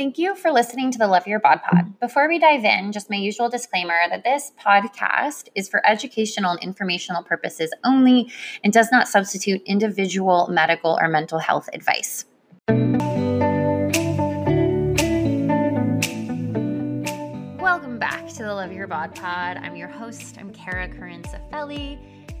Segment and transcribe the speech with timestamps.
[0.00, 2.00] Thank you for listening to the Love Your Bod Pod.
[2.00, 6.60] Before we dive in, just my usual disclaimer that this podcast is for educational and
[6.62, 8.32] informational purposes only
[8.64, 12.24] and does not substitute individual medical or mental health advice.
[17.58, 19.58] Welcome back to the Love Your Bod Pod.
[19.58, 20.38] I'm your host.
[20.40, 21.42] I'm Kara Carinza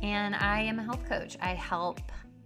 [0.02, 1.36] and I am a health coach.
[1.42, 2.00] I help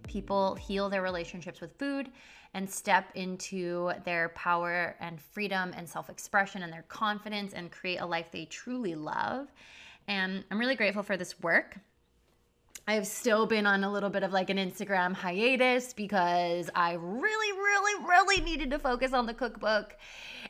[0.07, 2.09] people heal their relationships with food
[2.53, 7.97] and step into their power and freedom and self expression and their confidence and create
[7.97, 9.47] a life they truly love.
[10.07, 11.77] And I'm really grateful for this work.
[12.87, 17.51] I've still been on a little bit of like an Instagram hiatus because I really,
[17.57, 19.97] really, really needed to focus on the cookbook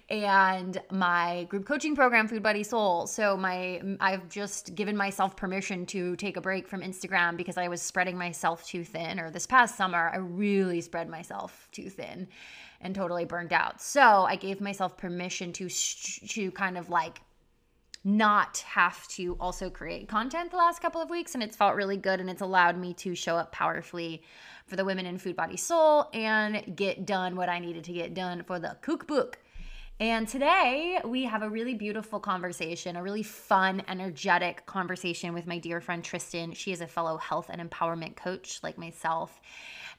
[0.09, 3.08] and my group coaching program food body soul.
[3.08, 7.68] So my i've just given myself permission to take a break from instagram because i
[7.68, 12.27] was spreading myself too thin or this past summer i really spread myself too thin
[12.82, 13.82] and totally burned out.
[13.82, 17.22] So i gave myself permission to to kind of like
[18.04, 21.98] not have to also create content the last couple of weeks and it's felt really
[21.98, 24.22] good and it's allowed me to show up powerfully
[24.68, 28.13] for the women in food body soul and get done what i needed to get
[28.13, 29.40] done for the cookbook
[29.99, 35.57] and today we have a really beautiful conversation, a really fun, energetic conversation with my
[35.57, 36.51] dear friend Tristan.
[36.51, 39.40] She is a fellow health and empowerment coach like myself.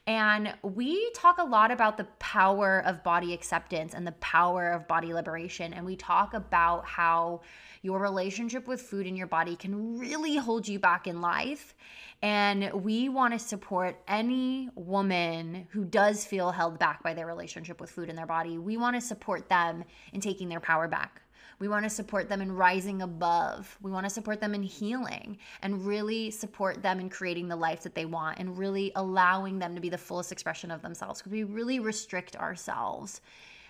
[0.05, 4.87] And we talk a lot about the power of body acceptance and the power of
[4.87, 5.73] body liberation.
[5.73, 7.41] And we talk about how
[7.81, 11.73] your relationship with food in your body can really hold you back in life
[12.21, 17.79] and we want to support any woman who does feel held back by their relationship
[17.79, 18.57] with food in their body.
[18.57, 21.21] We want to support them in taking their power back.
[21.59, 23.77] We want to support them in rising above.
[23.81, 27.81] We want to support them in healing and really support them in creating the life
[27.83, 31.19] that they want and really allowing them to be the fullest expression of themselves.
[31.19, 33.21] Because we really restrict ourselves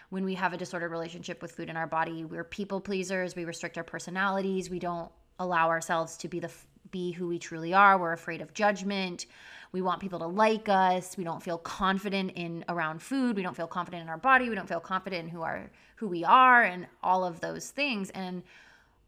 [0.10, 2.26] when we have a disordered relationship with food in our body.
[2.26, 6.52] We're people pleasers, we restrict our personalities, we don't allow ourselves to be the
[6.92, 7.98] be who we truly are.
[7.98, 9.26] We're afraid of judgment.
[9.72, 11.18] We want people to like us.
[11.18, 13.36] We don't feel confident in around food.
[13.36, 14.50] We don't feel confident in our body.
[14.50, 18.10] We don't feel confident in who are who we are and all of those things.
[18.12, 18.44] And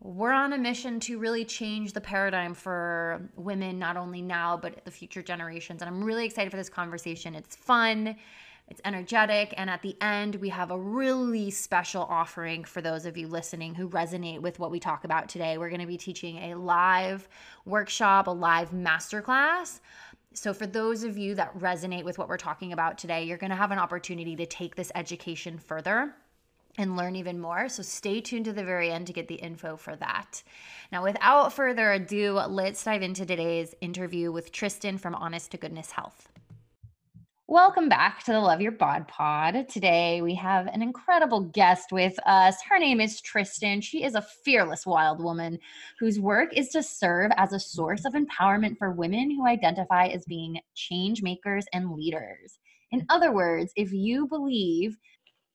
[0.02, 4.84] we're on a mission to really change the paradigm for women not only now but
[4.86, 5.82] the future generations.
[5.82, 7.36] And I'm really excited for this conversation.
[7.36, 8.16] It's fun.
[8.70, 9.54] It's energetic.
[9.58, 13.74] And at the end, we have a really special offering for those of you listening
[13.74, 15.58] who resonate with what we talk about today.
[15.58, 17.28] We're going to be teaching a live
[17.66, 19.80] workshop, a live masterclass.
[20.34, 23.50] So, for those of you that resonate with what we're talking about today, you're going
[23.50, 26.14] to have an opportunity to take this education further
[26.78, 27.68] and learn even more.
[27.68, 30.44] So stay tuned to the very end to get the info for that.
[30.92, 35.92] Now, without further ado, let's dive into today's interview with Tristan from Honest to Goodness
[35.92, 36.30] Health.
[37.52, 39.68] Welcome back to the Love Your Bod Pod.
[39.70, 42.58] Today we have an incredible guest with us.
[42.70, 43.82] Her name is Tristan.
[43.82, 45.58] She is a fearless wild woman
[46.00, 50.26] whose work is to serve as a source of empowerment for women who identify as
[50.26, 52.60] being change makers and leaders.
[52.92, 54.96] In other words, if you believe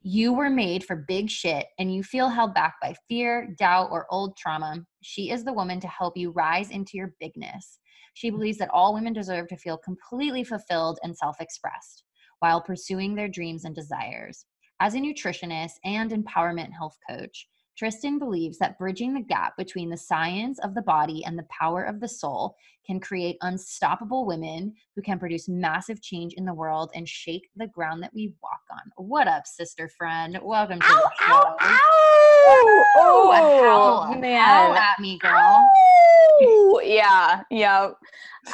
[0.02, 4.08] you were made for big shit and you feel held back by fear, doubt, or
[4.10, 7.78] old trauma, she is the woman to help you rise into your bigness.
[8.14, 12.04] She believes that all women deserve to feel completely fulfilled and self expressed
[12.38, 14.46] while pursuing their dreams and desires.
[14.80, 19.96] As a nutritionist and empowerment health coach, Tristan believes that bridging the gap between the
[19.96, 22.54] science of the body and the power of the soul
[22.86, 27.66] can create unstoppable women who can produce massive change in the world and shake the
[27.66, 28.92] ground that we walk on.
[28.96, 30.38] What up, sister friend?
[30.42, 31.32] Welcome to ow, the show.
[31.32, 32.33] Ow, ow.
[32.46, 34.40] Oh, howl, oh, man.
[34.40, 35.32] Howl at me, girl.
[35.32, 36.80] Ow.
[36.82, 37.90] Yeah, yeah.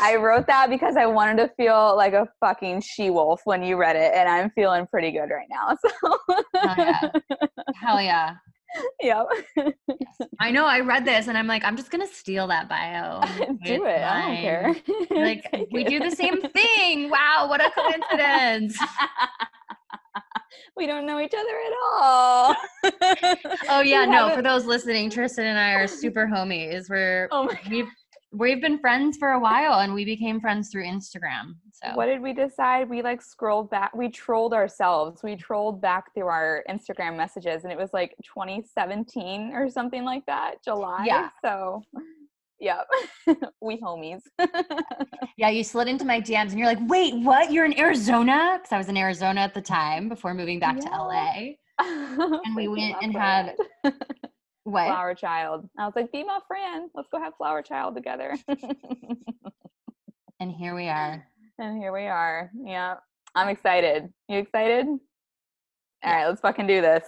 [0.01, 3.77] I wrote that because I wanted to feel like a fucking she wolf when you
[3.77, 5.77] read it, and I'm feeling pretty good right now.
[6.01, 6.19] So.
[7.75, 8.35] Hell yeah.
[8.73, 9.27] Hell yeah.
[9.57, 9.75] yep.
[10.39, 10.67] I know.
[10.67, 13.21] I read this and I'm like, I'm just gonna steal that bio.
[13.65, 14.01] do it.
[14.01, 14.03] Mine.
[14.03, 14.77] I don't care.
[15.11, 17.11] like we do the same thing.
[17.11, 18.79] Wow, what a coincidence.
[20.77, 22.57] We don't know each other at all.
[23.69, 24.35] oh yeah, no.
[24.35, 26.89] For those listening, Tristan and I are super homies.
[26.89, 27.89] We're oh we've
[28.33, 31.55] we've been friends for a while and we became friends through Instagram.
[31.73, 32.89] So what did we decide?
[32.89, 35.23] We like scrolled back, we trolled ourselves.
[35.23, 40.25] We trolled back through our Instagram messages and it was like 2017 or something like
[40.27, 41.05] that, July.
[41.07, 41.31] Yeah.
[41.43, 41.83] So
[42.61, 42.83] yeah,
[43.61, 44.21] we homies.
[45.37, 47.51] yeah, you slid into my DMs and you're like, wait, what?
[47.51, 48.59] You're in Arizona?
[48.59, 50.89] Because I was in Arizona at the time before moving back yeah.
[50.89, 51.35] to LA.
[52.45, 53.57] and we went and had
[54.65, 54.87] what?
[54.87, 55.69] Flower Child.
[55.79, 56.91] I was like, be my friend.
[56.95, 58.37] Let's go have Flower Child together.
[60.39, 61.27] and here we are.
[61.59, 62.51] And here we are.
[62.63, 62.97] Yeah.
[63.35, 64.13] I'm excited.
[64.29, 64.87] You excited?
[64.87, 67.05] All right, let's fucking do this.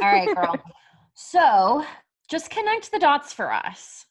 [0.00, 0.56] All right, girl.
[1.14, 1.84] So
[2.28, 4.06] just connect the dots for us.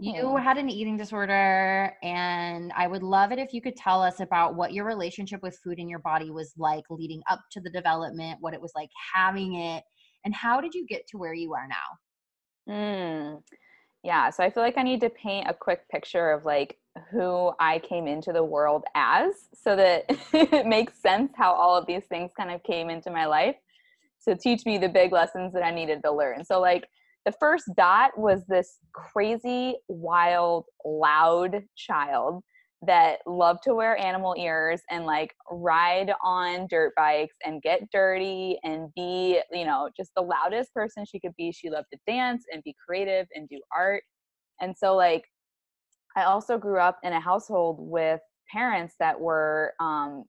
[0.00, 4.20] You had an eating disorder, and I would love it if you could tell us
[4.20, 7.70] about what your relationship with food in your body was like leading up to the
[7.70, 9.82] development, what it was like having it,
[10.24, 12.72] and how did you get to where you are now?
[12.72, 13.42] Mm.
[14.04, 16.78] Yeah, so I feel like I need to paint a quick picture of like
[17.10, 21.86] who I came into the world as so that it makes sense how all of
[21.86, 23.56] these things kind of came into my life
[24.24, 26.44] to teach me the big lessons that I needed to learn.
[26.44, 26.88] So, like,
[27.24, 32.42] the first dot was this crazy, wild, loud child
[32.84, 38.58] that loved to wear animal ears and like ride on dirt bikes and get dirty
[38.64, 41.52] and be, you know, just the loudest person she could be.
[41.52, 44.02] She loved to dance and be creative and do art.
[44.60, 45.24] And so, like,
[46.16, 48.20] I also grew up in a household with
[48.50, 50.24] parents that were um,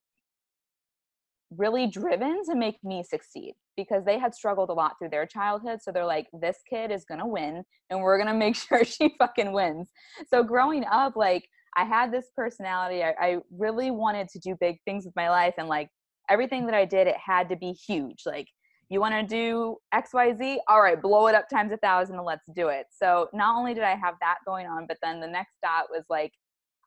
[1.57, 5.79] really driven to make me succeed because they had struggled a lot through their childhood.
[5.81, 9.51] So they're like, this kid is gonna win and we're gonna make sure she fucking
[9.51, 9.89] wins.
[10.27, 13.03] So growing up, like, I had this personality.
[13.03, 15.89] I, I really wanted to do big things with my life and like
[16.29, 18.23] everything that I did, it had to be huge.
[18.25, 18.47] Like,
[18.89, 22.45] you want to do xyz all right blow it up times a thousand and let's
[22.55, 25.53] do it so not only did i have that going on but then the next
[25.63, 26.31] dot was like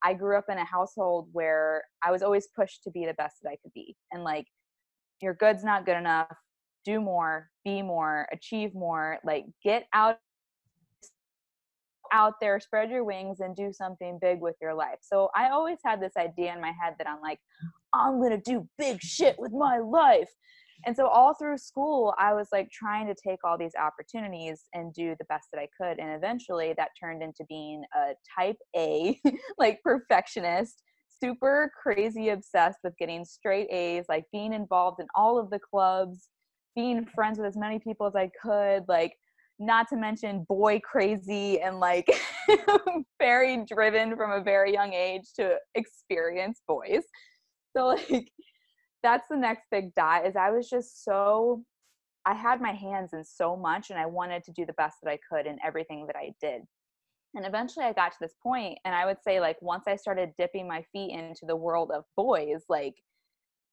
[0.04, 3.36] i grew up in a household where i was always pushed to be the best
[3.42, 4.46] that i could be and like
[5.20, 6.36] your good's not good enough
[6.84, 10.18] do more be more achieve more like get out
[12.12, 14.98] out there spread your wings and do something big with your life.
[15.00, 17.40] So i always had this idea in my head that i'm like
[17.92, 20.30] i'm gonna do big shit with my life.
[20.84, 24.92] And so all through school i was like trying to take all these opportunities and
[24.92, 29.18] do the best that i could and eventually that turned into being a type a
[29.58, 30.82] like perfectionist
[31.22, 36.28] super crazy obsessed with getting straight a's like being involved in all of the clubs
[36.74, 39.14] being friends with as many people as i could like
[39.58, 42.10] not to mention boy crazy and like
[43.18, 47.02] very driven from a very young age to experience boys
[47.74, 48.30] so like
[49.06, 51.62] that's the next big dot is I was just so
[52.24, 55.10] I had my hands in so much and I wanted to do the best that
[55.10, 56.62] I could in everything that I did.
[57.36, 60.32] And eventually I got to this point and I would say like once I started
[60.38, 62.94] dipping my feet into the world of boys like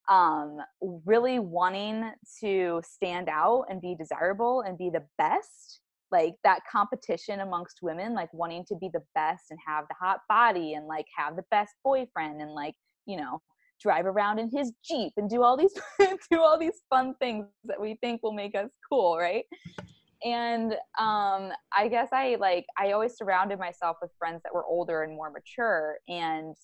[0.10, 0.58] um
[1.06, 2.12] really wanting
[2.42, 5.80] to stand out and be desirable and be the best
[6.12, 10.20] like that competition amongst women like wanting to be the best and have the hot
[10.28, 12.76] body and like have the best boyfriend and like
[13.06, 13.42] you know
[13.82, 15.74] drive around in his jeep and do all these
[16.30, 19.46] do all these fun things that we think will make us cool right
[20.24, 25.04] and um i guess i like i always surrounded myself with friends that were older
[25.04, 26.56] and more mature and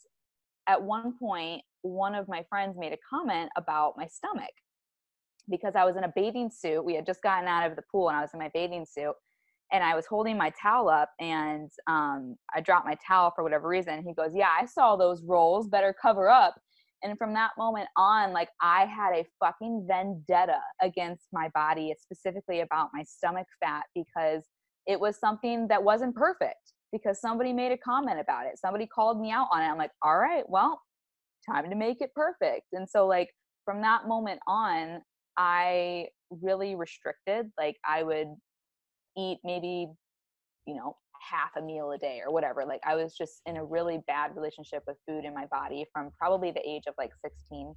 [0.68, 4.54] at one point one of my friends made a comment about my stomach
[5.50, 8.10] because i was in a bathing suit we had just gotten out of the pool
[8.10, 9.14] and i was in my bathing suit
[9.72, 13.68] and I was holding my towel up and um, I dropped my towel for whatever
[13.68, 14.04] reason.
[14.04, 16.56] He goes, Yeah, I saw those rolls, better cover up.
[17.04, 22.62] And from that moment on, like I had a fucking vendetta against my body, specifically
[22.62, 24.44] about my stomach fat, because
[24.88, 28.58] it was something that wasn't perfect because somebody made a comment about it.
[28.58, 29.66] Somebody called me out on it.
[29.66, 30.82] I'm like, all right, well,
[31.50, 32.68] time to make it perfect.
[32.74, 33.30] And so, like,
[33.66, 35.02] from that moment on,
[35.38, 37.52] I really restricted.
[37.58, 38.28] Like, I would
[39.18, 39.88] eat maybe,
[40.66, 42.66] you know, half a meal a day or whatever.
[42.66, 46.12] Like I was just in a really bad relationship with food in my body from
[46.18, 47.74] probably the age of like 16.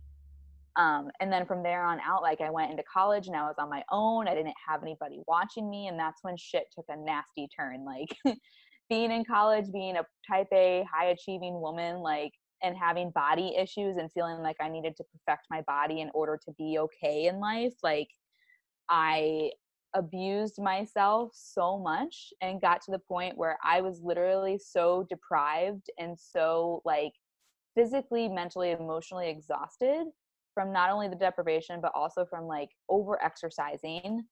[0.77, 3.57] Um, and then from there on out, like I went into college and I was
[3.59, 4.27] on my own.
[4.27, 5.89] I didn't have anybody watching me.
[5.89, 7.85] And that's when shit took a nasty turn.
[7.85, 8.17] Like
[8.89, 12.33] being in college, being a type A, high achieving woman, like,
[12.63, 16.39] and having body issues and feeling like I needed to perfect my body in order
[16.45, 17.75] to be okay in life.
[17.83, 18.09] Like,
[18.89, 19.51] I
[19.95, 25.91] abused myself so much and got to the point where I was literally so deprived
[25.99, 27.13] and so like
[27.75, 30.07] physically, mentally, emotionally exhausted
[30.55, 34.25] from not only the deprivation but also from like over exercising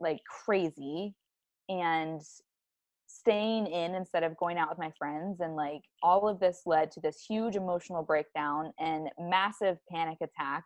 [0.00, 1.14] like crazy
[1.68, 2.22] and
[3.06, 5.40] staying in instead of going out with my friends.
[5.40, 10.64] And like all of this led to this huge emotional breakdown and massive panic attack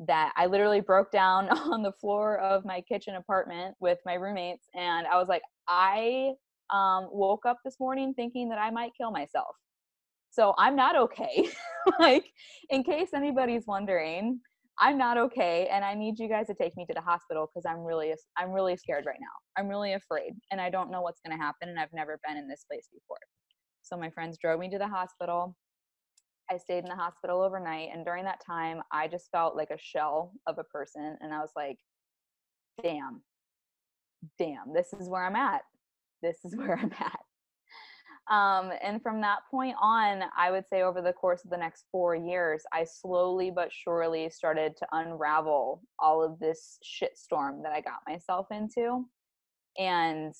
[0.00, 4.66] that I literally broke down on the floor of my kitchen apartment with my roommates.
[4.74, 6.32] And I was like, I
[6.72, 9.54] um, woke up this morning thinking that I might kill myself.
[10.30, 11.48] So I'm not okay.
[12.00, 12.24] like,
[12.70, 14.40] in case anybody's wondering,
[14.80, 17.66] I'm not okay, and I need you guys to take me to the hospital because
[17.68, 19.60] I'm really, I'm really scared right now.
[19.60, 22.38] I'm really afraid, and I don't know what's going to happen, and I've never been
[22.38, 23.18] in this place before.
[23.82, 25.54] So my friends drove me to the hospital.
[26.52, 27.88] I stayed in the hospital overnight.
[27.92, 31.16] And during that time, I just felt like a shell of a person.
[31.20, 31.78] And I was like,
[32.82, 33.22] damn,
[34.38, 35.62] damn, this is where I'm at.
[36.22, 37.20] This is where I'm at.
[38.30, 41.86] Um, and from that point on, I would say over the course of the next
[41.90, 47.80] four years, I slowly but surely started to unravel all of this shitstorm that I
[47.80, 49.06] got myself into.
[49.78, 50.34] And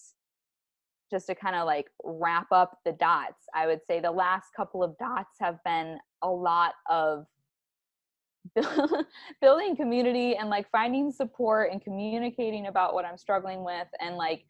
[1.12, 4.83] just to kind of like wrap up the dots, I would say the last couple
[4.83, 7.26] of dots have been a lot of
[9.40, 14.45] building community and like finding support and communicating about what I'm struggling with and like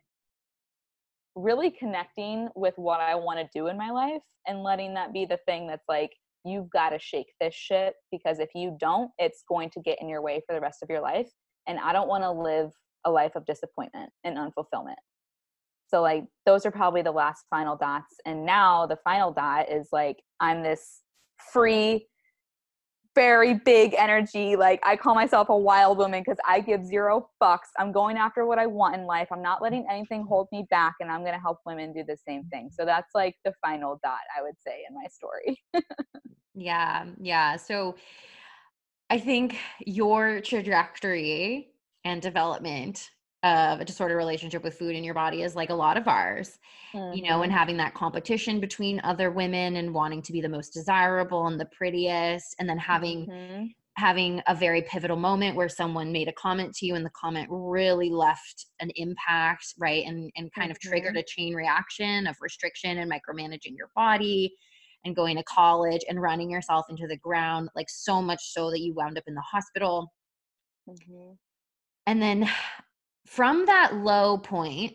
[1.35, 5.25] really connecting with what I want to do in my life and letting that be
[5.25, 6.13] the thing that's like
[6.45, 10.09] you've got to shake this shit because if you don't it's going to get in
[10.09, 11.31] your way for the rest of your life
[11.67, 12.73] and I don't want to live
[13.05, 14.97] a life of disappointment and unfulfillment.
[15.93, 19.89] So like those are probably the last final dots and now the final dot is
[19.93, 21.03] like I'm this
[21.53, 22.07] free
[23.15, 24.57] very big energy.
[24.57, 27.69] Like I call myself a wild woman because I give zero fucks.
[27.79, 29.29] I'm going after what I want in life.
[29.33, 32.45] I'm not letting anything hold me back, and I'm to help women do the same
[32.45, 32.71] thing.
[32.73, 35.63] So that's like the final dot, I would say, in my story.
[36.55, 37.57] yeah, yeah.
[37.57, 37.97] So
[39.11, 41.69] I think your trajectory
[42.05, 43.11] and development
[43.43, 46.59] of a disorder relationship with food in your body is like a lot of ours
[46.95, 47.17] mm-hmm.
[47.17, 47.59] you know and mm-hmm.
[47.59, 51.69] having that competition between other women and wanting to be the most desirable and the
[51.77, 53.65] prettiest and then having mm-hmm.
[53.97, 57.49] having a very pivotal moment where someone made a comment to you and the comment
[57.51, 60.71] really left an impact right and and kind mm-hmm.
[60.73, 64.55] of triggered a chain reaction of restriction and micromanaging your body
[65.05, 68.81] and going to college and running yourself into the ground like so much so that
[68.81, 70.13] you wound up in the hospital
[70.89, 71.33] mm-hmm.
[72.07, 72.49] and then
[73.33, 74.93] from that low point,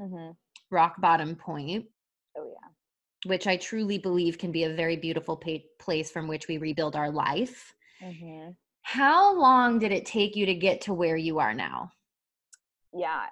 [0.00, 0.30] mm-hmm.
[0.70, 1.86] rock bottom point,
[2.38, 6.46] oh yeah, which I truly believe can be a very beautiful pa- place from which
[6.46, 7.74] we rebuild our life.
[8.00, 8.50] Mm-hmm.
[8.82, 11.90] How long did it take you to get to where you are now?
[12.96, 13.24] Yeah,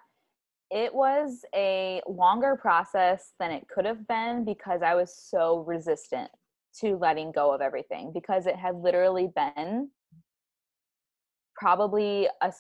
[0.73, 6.31] it was a longer process than it could have been because I was so resistant
[6.81, 9.91] to letting go of everything because it had literally been
[11.55, 12.53] probably a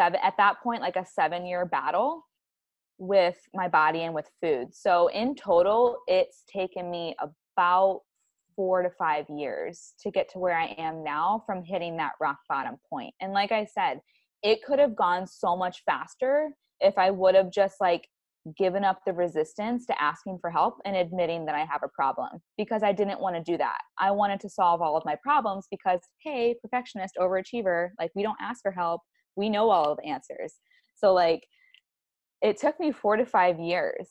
[0.00, 2.26] seven at that point like a seven year battle
[2.98, 4.68] with my body and with food.
[4.72, 7.14] So in total it's taken me
[7.56, 8.00] about
[8.56, 12.38] four to five years to get to where i am now from hitting that rock
[12.48, 13.14] bottom point.
[13.20, 14.00] And like i said
[14.42, 18.08] it could have gone so much faster if i would have just like
[18.56, 22.40] given up the resistance to asking for help and admitting that I have a problem
[22.56, 23.78] because I didn't want to do that.
[23.98, 28.38] I wanted to solve all of my problems because, hey, perfectionist, overachiever, like we don't
[28.40, 29.02] ask for help
[29.40, 30.52] we know all of the answers.
[30.94, 31.48] So like
[32.42, 34.06] it took me four to five years.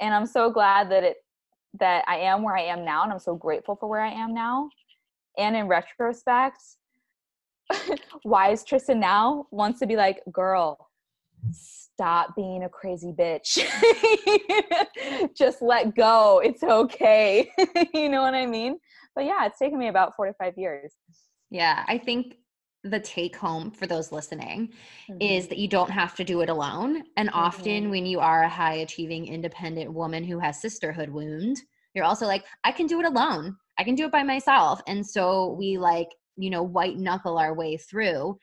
[0.00, 1.16] And i'm so glad that it
[1.78, 4.34] that i am where i am now and i'm so grateful for where i am
[4.34, 4.70] now.
[5.38, 6.58] And in retrospect
[8.24, 10.88] wise tristan now wants to be like girl
[11.52, 13.58] stop being a crazy bitch.
[15.36, 16.40] Just let go.
[16.42, 17.50] It's okay.
[17.92, 18.78] You know what i mean?
[19.14, 20.92] But yeah it's taken me about four to five years.
[21.50, 22.36] Yeah i think
[22.84, 24.72] the take home for those listening
[25.08, 25.20] mm-hmm.
[25.20, 27.04] is that you don't have to do it alone.
[27.16, 27.38] And mm-hmm.
[27.38, 31.58] often, when you are a high achieving, independent woman who has sisterhood wound,
[31.94, 33.56] you're also like, I can do it alone.
[33.78, 34.80] I can do it by myself.
[34.86, 38.38] And so we like, you know, white knuckle our way through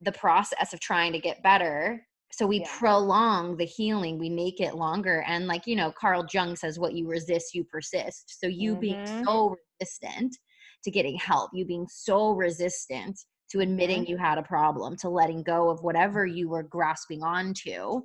[0.00, 2.06] the process of trying to get better.
[2.32, 2.68] So we yeah.
[2.78, 5.24] prolong the healing, we make it longer.
[5.26, 8.40] And like, you know, Carl Jung says, what you resist, you persist.
[8.40, 8.80] So you mm-hmm.
[8.80, 10.36] being so resistant
[10.84, 13.18] to getting help, you being so resistant
[13.50, 14.10] to admitting mm-hmm.
[14.10, 18.02] you had a problem, to letting go of whatever you were grasping onto.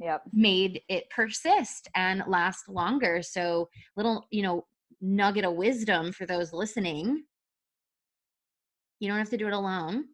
[0.00, 0.22] Yep.
[0.32, 3.22] made it persist and last longer.
[3.22, 4.66] So little, you know,
[5.00, 7.22] nugget of wisdom for those listening.
[8.98, 10.06] You don't have to do it alone.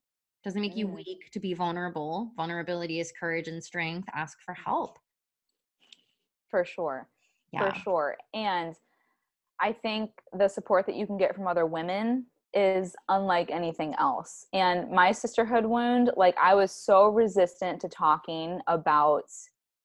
[0.45, 2.33] Doesn't make you weak to be vulnerable.
[2.37, 4.09] Vulnerability is courage and strength.
[4.15, 4.99] Ask for help.
[6.50, 7.09] For sure.
[7.53, 7.73] Yeah.
[7.73, 8.17] For sure.
[8.35, 8.75] And
[9.61, 14.47] I think the support that you can get from other women is unlike anything else.
[14.53, 19.25] And my sisterhood wound, like I was so resistant to talking about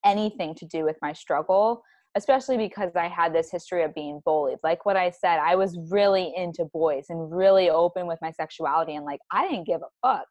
[0.05, 1.83] anything to do with my struggle,
[2.15, 4.59] especially because I had this history of being bullied.
[4.63, 8.95] Like what I said, I was really into boys and really open with my sexuality
[8.95, 10.27] and like I didn't give a fuck.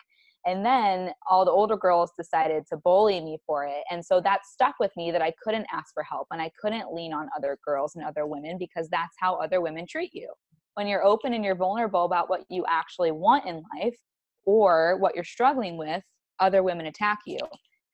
[0.47, 3.85] And then all the older girls decided to bully me for it.
[3.91, 6.93] And so that stuck with me that I couldn't ask for help and I couldn't
[6.93, 10.33] lean on other girls and other women because that's how other women treat you.
[10.75, 13.97] When you're open and you're vulnerable about what you actually want in life
[14.45, 16.03] or what you're struggling with,
[16.41, 17.39] other women attack you.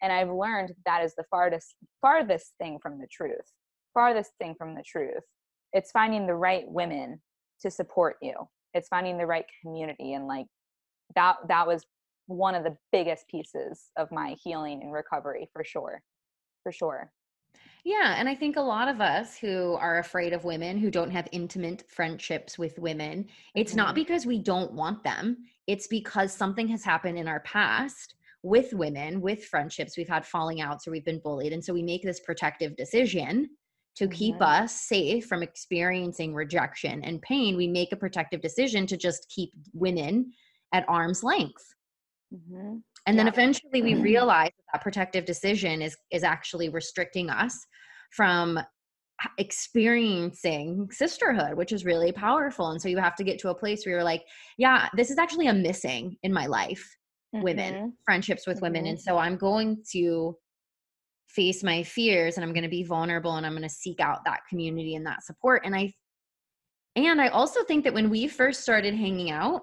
[0.01, 3.53] And I've learned that is the farthest farthest thing from the truth.
[3.93, 5.25] Farthest thing from the truth.
[5.73, 7.21] It's finding the right women
[7.61, 8.35] to support you
[8.75, 10.47] it's finding the right community and like
[11.15, 11.85] that that was
[12.29, 16.03] one of the biggest pieces of my healing and recovery for sure
[16.63, 17.11] for sure
[17.85, 18.17] yeah.
[18.19, 21.29] And I think a lot of us who are afraid of women, who don't have
[21.33, 23.79] intimate friendships with women, it's mm-hmm.
[23.79, 25.39] not because we don't want them.
[25.67, 29.97] It's because something has happened in our past with women, with friendships.
[29.97, 31.53] We've had falling outs or we've been bullied.
[31.53, 33.49] And so we make this protective decision
[33.97, 34.13] to mm-hmm.
[34.13, 37.57] keep us safe from experiencing rejection and pain.
[37.57, 40.33] We make a protective decision to just keep women
[40.73, 41.75] at arm's length.
[42.35, 42.77] Mm-hmm.
[43.07, 47.59] And then eventually we realize that, that protective decision is is actually restricting us
[48.13, 48.59] from
[49.39, 52.71] experiencing sisterhood which is really powerful.
[52.71, 54.25] And so you have to get to a place where you're like
[54.59, 56.87] yeah this is actually a missing in my life
[57.35, 57.45] mm-hmm.
[57.45, 58.67] women friendships with mm-hmm.
[58.67, 60.37] women and so i'm going to
[61.29, 64.25] face my fears and i'm going to be vulnerable and i'm going to seek out
[64.25, 65.63] that community and that support.
[65.65, 65.93] And i
[66.97, 69.63] and i also think that when we first started hanging out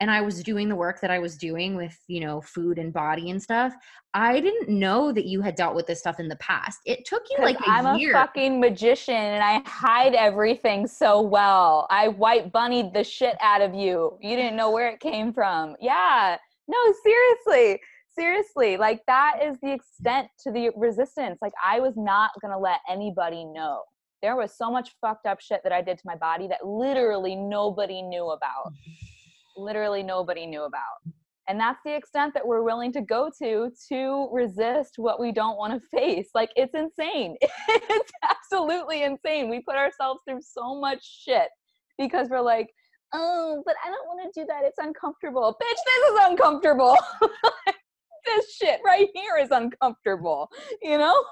[0.00, 2.92] and I was doing the work that I was doing with, you know, food and
[2.92, 3.74] body and stuff,
[4.12, 6.80] I didn't know that you had dealt with this stuff in the past.
[6.84, 8.10] It took you like a I'm year.
[8.10, 11.86] a fucking magician and I hide everything so well.
[11.90, 14.18] I white bunnied the shit out of you.
[14.20, 15.76] You didn't know where it came from.
[15.80, 16.38] Yeah.
[16.66, 17.80] No, seriously.
[18.16, 18.76] Seriously.
[18.76, 21.38] Like that is the extent to the resistance.
[21.40, 23.82] Like I was not going to let anybody know.
[24.22, 27.36] There was so much fucked up shit that I did to my body that literally
[27.36, 28.72] nobody knew about
[29.56, 31.14] literally nobody knew about.
[31.48, 35.58] And that's the extent that we're willing to go to to resist what we don't
[35.58, 36.30] want to face.
[36.34, 37.36] Like, it's insane.
[37.68, 39.50] it's absolutely insane.
[39.50, 41.48] We put ourselves through so much shit
[41.98, 42.68] because we're like,
[43.12, 44.62] oh, but I don't want to do that.
[44.64, 45.56] It's uncomfortable.
[45.62, 46.96] Bitch, this is uncomfortable.
[48.24, 50.50] this shit right here is uncomfortable
[50.82, 51.22] you know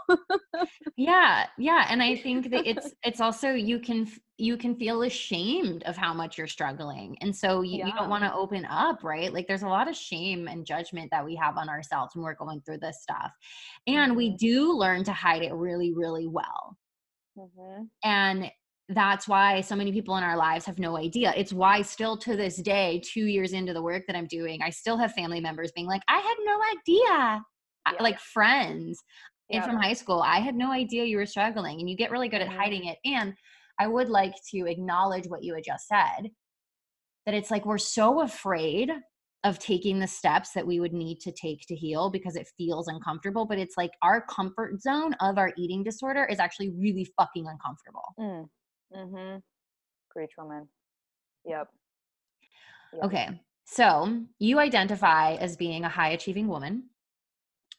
[0.96, 4.06] yeah yeah and i think that it's it's also you can
[4.38, 7.86] you can feel ashamed of how much you're struggling and so you, yeah.
[7.86, 11.08] you don't want to open up right like there's a lot of shame and judgment
[11.10, 13.30] that we have on ourselves when we're going through this stuff
[13.86, 14.16] and mm-hmm.
[14.16, 16.76] we do learn to hide it really really well
[17.38, 17.84] mm-hmm.
[18.04, 18.50] and
[18.88, 21.32] that's why so many people in our lives have no idea.
[21.36, 24.70] It's why, still to this day, two years into the work that I'm doing, I
[24.70, 27.42] still have family members being like, I had no idea.
[27.92, 28.02] Yeah.
[28.02, 29.02] Like friends
[29.48, 29.56] yeah.
[29.56, 31.80] and from high school, I had no idea you were struggling.
[31.80, 32.58] And you get really good at mm-hmm.
[32.58, 32.98] hiding it.
[33.04, 33.34] And
[33.78, 36.30] I would like to acknowledge what you had just said
[37.24, 38.90] that it's like we're so afraid
[39.44, 42.88] of taking the steps that we would need to take to heal because it feels
[42.88, 43.44] uncomfortable.
[43.44, 48.14] But it's like our comfort zone of our eating disorder is actually really fucking uncomfortable.
[48.18, 48.48] Mm.
[48.96, 49.38] Mm-hmm.
[50.12, 50.68] Great woman.
[51.44, 51.68] Yep.
[52.94, 53.04] yep.
[53.04, 53.40] Okay.
[53.64, 56.90] So you identify as being a high achieving woman.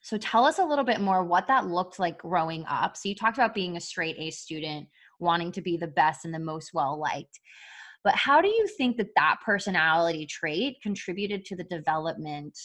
[0.01, 2.97] So tell us a little bit more what that looked like growing up.
[2.97, 4.87] So you talked about being a straight A student,
[5.19, 7.39] wanting to be the best and the most well liked.
[8.03, 12.57] But how do you think that that personality trait contributed to the development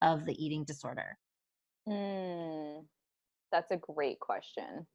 [0.00, 1.18] of the eating disorder?
[1.86, 2.86] Mm,
[3.52, 4.86] that's a great question.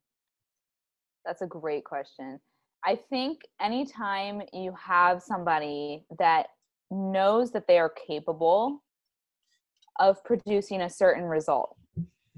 [1.24, 2.40] That's a great question.
[2.84, 6.48] I think anytime you have somebody that
[6.90, 8.84] knows that they are capable
[10.00, 11.76] of producing a certain result,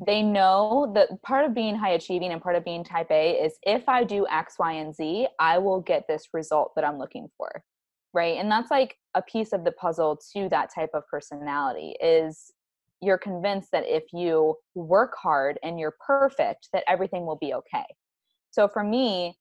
[0.06, 3.58] they know that part of being high achieving and part of being type A is
[3.64, 7.30] if I do X, Y, and Z, I will get this result that I'm looking
[7.38, 7.64] for.
[8.14, 8.38] Right.
[8.38, 12.52] And that's like a piece of the puzzle to that type of personality is
[13.02, 17.86] you're convinced that if you work hard and you're perfect, that everything will be okay.
[18.52, 19.36] So for me,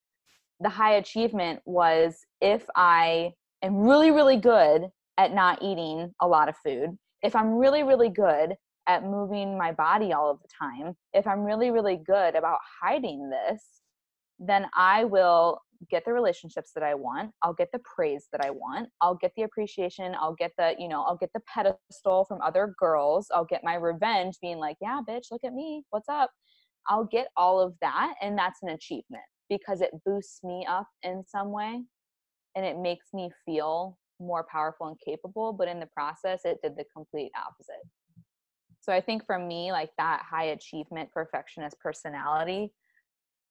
[0.62, 4.86] the high achievement was if I am really, really good
[5.18, 8.54] at not eating a lot of food, if I'm really, really good
[8.86, 13.30] at moving my body all of the time, if I'm really, really good about hiding
[13.30, 13.62] this,
[14.38, 17.32] then I will get the relationships that I want.
[17.42, 18.88] I'll get the praise that I want.
[19.00, 20.14] I'll get the appreciation.
[20.18, 23.26] I'll get the, you know, I'll get the pedestal from other girls.
[23.34, 25.82] I'll get my revenge being like, yeah, bitch, look at me.
[25.90, 26.30] What's up?
[26.88, 28.14] I'll get all of that.
[28.20, 29.22] And that's an achievement
[29.52, 31.82] because it boosts me up in some way
[32.56, 36.74] and it makes me feel more powerful and capable but in the process it did
[36.74, 37.82] the complete opposite.
[38.80, 42.72] So i think for me like that high achievement perfectionist personality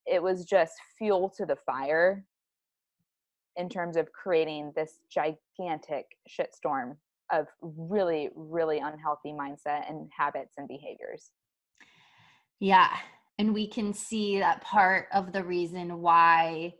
[0.07, 2.25] it was just fuel to the fire
[3.55, 6.95] in terms of creating this gigantic shitstorm
[7.31, 11.31] of really really unhealthy mindset and habits and behaviors.
[12.59, 12.89] Yeah
[13.37, 16.73] and we can see that part of the reason why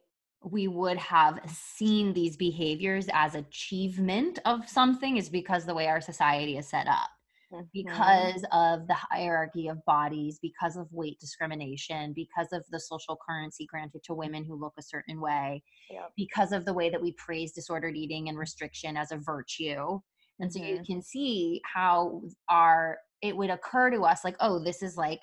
[0.44, 6.02] we would have seen these behaviors as achievement of something is because the way our
[6.02, 7.10] society is set up
[7.54, 7.64] mm-hmm.
[7.74, 13.66] because of the hierarchy of bodies, because of weight discrimination, because of the social currency
[13.66, 16.12] granted to women who look a certain way, yep.
[16.16, 20.00] because of the way that we praise disordered eating and restriction as a virtue.
[20.40, 20.60] And mm-hmm.
[20.60, 20.84] so you mm-hmm.
[20.86, 25.20] can see how our it would occur to us like, oh, this is like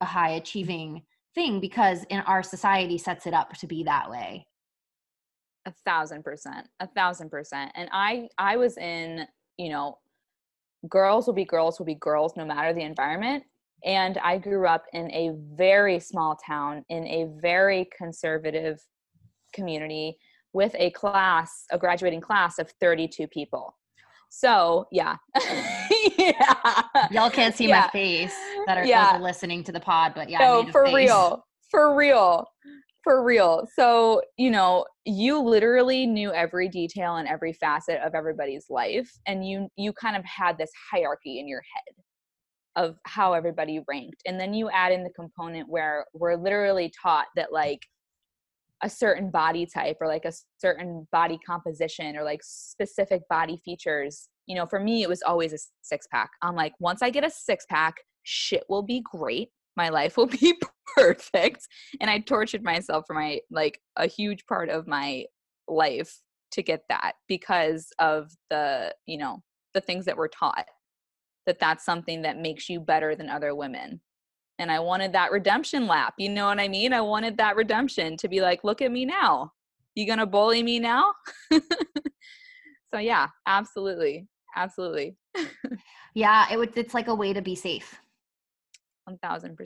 [0.00, 1.02] a high achieving
[1.34, 4.46] thing because in our society sets it up to be that way.
[5.66, 7.70] A thousand percent a thousand percent.
[7.74, 9.98] And i i was in you know
[10.88, 13.44] girls will be girls will be girls no matter the environment.
[13.84, 18.80] And i grew up in a very small town in a very conservative
[19.54, 20.16] community
[20.52, 23.74] with a class a graduating class of 32 people
[24.30, 25.16] so yeah
[26.18, 27.82] yeah y'all can't see yeah.
[27.82, 28.34] my face
[28.66, 29.16] that are, yeah.
[29.16, 30.94] are listening to the pod but yeah no for face.
[30.94, 32.46] real for real
[33.02, 38.66] for real so you know you literally knew every detail and every facet of everybody's
[38.70, 41.94] life and you you kind of had this hierarchy in your head
[42.76, 47.26] of how everybody ranked and then you add in the component where we're literally taught
[47.34, 47.80] that like
[48.82, 54.28] a certain body type or like a certain body composition or like specific body features
[54.46, 57.24] you know for me it was always a six pack i'm like once i get
[57.24, 59.48] a six pack shit will be great.
[59.76, 60.54] My life will be
[60.96, 61.66] perfect.
[62.00, 65.24] And i tortured myself for my like a huge part of my
[65.68, 66.20] life
[66.52, 69.40] to get that because of the you know
[69.72, 70.66] the things that we're taught
[71.46, 74.00] that that's something that makes you better than other women
[74.60, 78.16] and i wanted that redemption lap you know what i mean i wanted that redemption
[78.16, 79.50] to be like look at me now
[79.94, 81.12] you gonna bully me now
[81.52, 85.16] so yeah absolutely absolutely
[86.14, 88.00] yeah it would it's like a way to be safe
[89.08, 89.56] 1000%.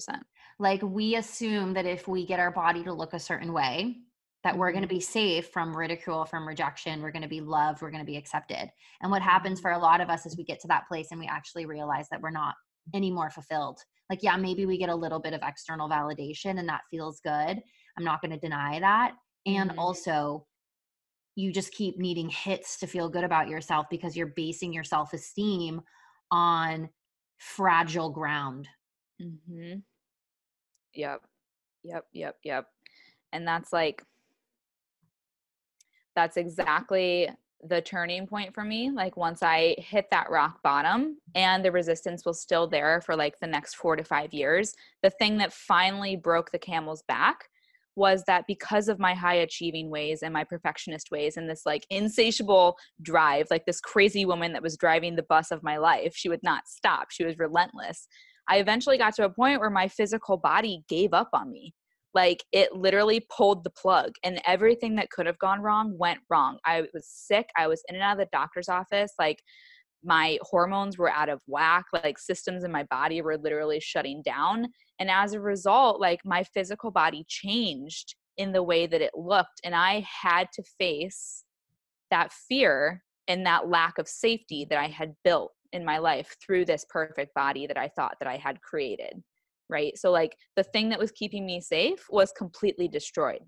[0.58, 3.96] Like we assume that if we get our body to look a certain way,
[4.42, 4.96] that we're going to mm-hmm.
[4.96, 8.16] be safe from ridicule, from rejection, we're going to be loved, we're going to be
[8.16, 8.70] accepted.
[9.00, 11.18] And what happens for a lot of us is we get to that place and
[11.18, 12.54] we actually realize that we're not
[12.92, 13.78] any more fulfilled.
[14.10, 17.62] Like, yeah, maybe we get a little bit of external validation and that feels good.
[17.96, 19.14] I'm not going to deny that.
[19.46, 19.78] And mm-hmm.
[19.78, 20.46] also,
[21.36, 25.12] you just keep needing hits to feel good about yourself because you're basing your self
[25.12, 25.80] esteem
[26.30, 26.88] on
[27.38, 28.68] fragile ground
[29.20, 29.82] Mhm.
[30.94, 31.20] Yep.
[31.82, 32.66] Yep, yep, yep.
[33.32, 34.02] And that's like
[36.16, 37.28] that's exactly
[37.68, 38.90] the turning point for me.
[38.90, 43.38] Like once I hit that rock bottom and the resistance was still there for like
[43.40, 47.48] the next 4 to 5 years, the thing that finally broke the camel's back
[47.96, 51.86] was that because of my high achieving ways and my perfectionist ways and this like
[51.90, 56.28] insatiable drive, like this crazy woman that was driving the bus of my life, she
[56.28, 57.10] would not stop.
[57.10, 58.08] She was relentless.
[58.48, 61.72] I eventually got to a point where my physical body gave up on me.
[62.14, 66.58] Like it literally pulled the plug, and everything that could have gone wrong went wrong.
[66.64, 67.48] I was sick.
[67.56, 69.12] I was in and out of the doctor's office.
[69.18, 69.42] Like
[70.04, 71.84] my hormones were out of whack.
[71.92, 74.66] Like systems in my body were literally shutting down.
[75.00, 79.60] And as a result, like my physical body changed in the way that it looked.
[79.64, 81.44] And I had to face
[82.10, 86.64] that fear and that lack of safety that I had built in my life through
[86.64, 89.22] this perfect body that I thought that I had created.
[89.70, 89.96] Right.
[89.96, 93.40] So, like, the thing that was keeping me safe was completely destroyed.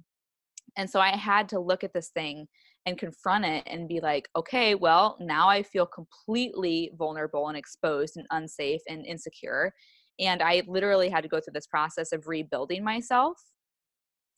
[0.76, 2.46] And so I had to look at this thing
[2.86, 8.16] and confront it and be like, okay, well, now I feel completely vulnerable and exposed
[8.16, 9.72] and unsafe and insecure.
[10.20, 13.36] And I literally had to go through this process of rebuilding myself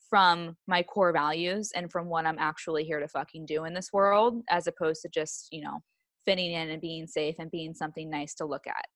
[0.09, 3.93] from my core values and from what I'm actually here to fucking do in this
[3.93, 5.81] world, as opposed to just, you know,
[6.25, 8.87] fitting in and being safe and being something nice to look at.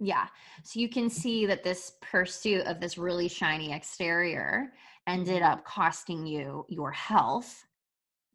[0.00, 0.26] Yeah.
[0.64, 4.72] So you can see that this pursuit of this really shiny exterior
[5.06, 7.64] ended up costing you your health,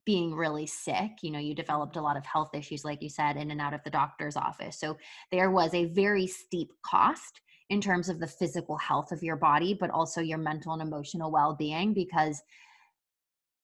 [0.06, 1.12] being really sick.
[1.24, 3.74] You know, you developed a lot of health issues, like you said, in and out
[3.74, 4.80] of the doctor's office.
[4.80, 4.96] So
[5.32, 9.74] there was a very steep cost in terms of the physical health of your body,
[9.74, 12.44] but also your mental and emotional well being because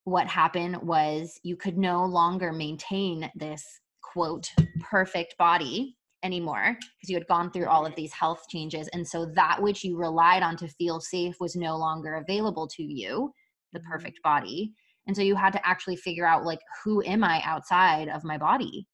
[0.05, 3.63] what happened was you could no longer maintain this
[4.01, 9.07] quote perfect body anymore because you had gone through all of these health changes and
[9.07, 13.31] so that which you relied on to feel safe was no longer available to you
[13.73, 13.91] the mm-hmm.
[13.91, 14.73] perfect body.
[15.07, 18.37] And so you had to actually figure out like who am i outside of my
[18.37, 18.87] body?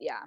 [0.00, 0.22] Yeah.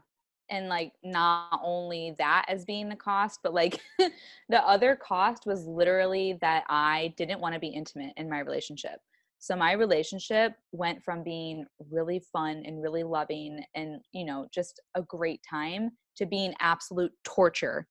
[0.50, 3.80] And like not only that as being the cost but like
[4.50, 9.00] the other cost was literally that i didn't want to be intimate in my relationship
[9.42, 14.80] so my relationship went from being really fun and really loving and, you know, just
[14.94, 17.88] a great time to being absolute torture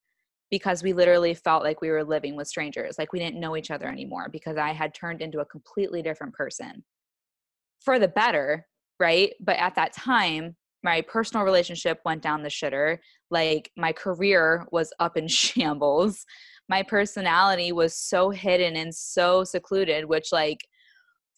[0.48, 3.00] because we literally felt like we were living with strangers.
[3.00, 6.34] Like we didn't know each other anymore because I had turned into a completely different
[6.34, 6.84] person
[7.80, 8.68] for the better,
[9.00, 9.32] right?
[9.40, 12.98] But at that time, my personal relationship went down the shitter
[13.30, 16.24] like my career was up in shambles
[16.70, 20.60] my personality was so hidden and so secluded which like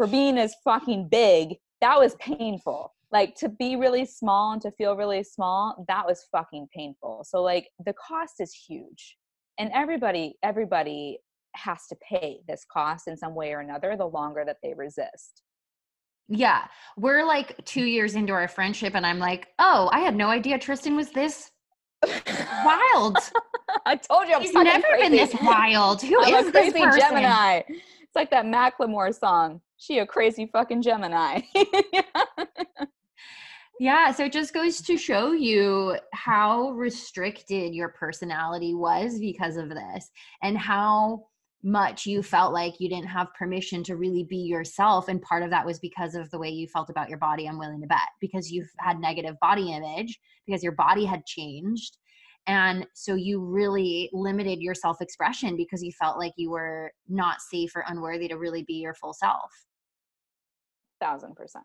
[0.02, 2.92] for being as fucking big that was painful.
[3.12, 7.24] Like to be really small and to feel really small that was fucking painful.
[7.28, 9.16] So like the cost is huge.
[9.60, 11.18] And everybody everybody
[11.54, 15.42] has to pay this cost in some way or another the longer that they resist.
[16.28, 16.64] Yeah.
[16.96, 20.58] We're like two years into our friendship and i'm like oh i had no idea
[20.58, 21.52] tristan was this
[22.64, 23.18] wild.
[23.86, 25.02] I told you i'm He's never crazy.
[25.02, 26.02] been this wild.
[26.10, 27.00] Who I'm is this person?
[27.00, 27.60] gemini
[28.12, 31.40] it's like that macklemore song she a crazy fucking gemini.
[33.80, 39.70] Yeah, so it just goes to show you how restricted your personality was because of
[39.70, 40.08] this
[40.40, 41.24] and how
[41.64, 45.50] much you felt like you didn't have permission to really be yourself and part of
[45.50, 48.08] that was because of the way you felt about your body i'm willing to bet
[48.20, 51.98] because you've had negative body image because your body had changed
[52.46, 57.40] and so you really limited your self expression because you felt like you were not
[57.40, 59.50] safe or unworthy to really be your full self.
[61.00, 61.64] Thousand percent.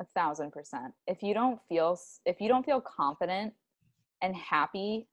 [0.00, 0.92] A thousand percent.
[1.06, 3.54] If you don't feel if you don't feel confident
[4.20, 5.08] and happy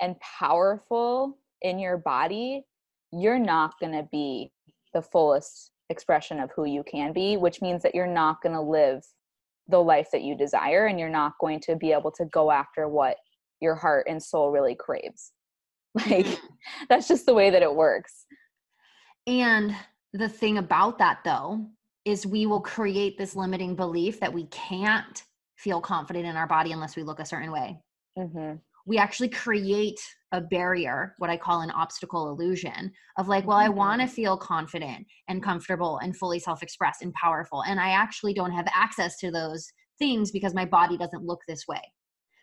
[0.00, 2.64] and powerful in your body
[3.12, 4.52] you're not going to be
[4.94, 8.60] the fullest expression of who you can be which means that you're not going to
[8.60, 9.02] live
[9.68, 12.88] the life that you desire and you're not going to be able to go after
[12.88, 13.16] what
[13.60, 15.32] your heart and soul really craves
[15.94, 16.46] like Mm-hmm.
[16.88, 18.26] that's just the way that it works
[19.26, 19.74] And
[20.12, 21.66] the thing about that, though,
[22.04, 25.22] is we will create this limiting belief that we can't
[25.56, 27.78] feel confident in our body unless we look a certain way.
[28.16, 30.00] hmm We actually create
[30.32, 34.36] a barrier, what I call an obstacle illusion of like, well, I want to feel
[34.36, 37.62] confident and comfortable and fully self expressed and powerful.
[37.62, 41.66] And I actually don't have access to those things because my body doesn't look this
[41.68, 41.80] way.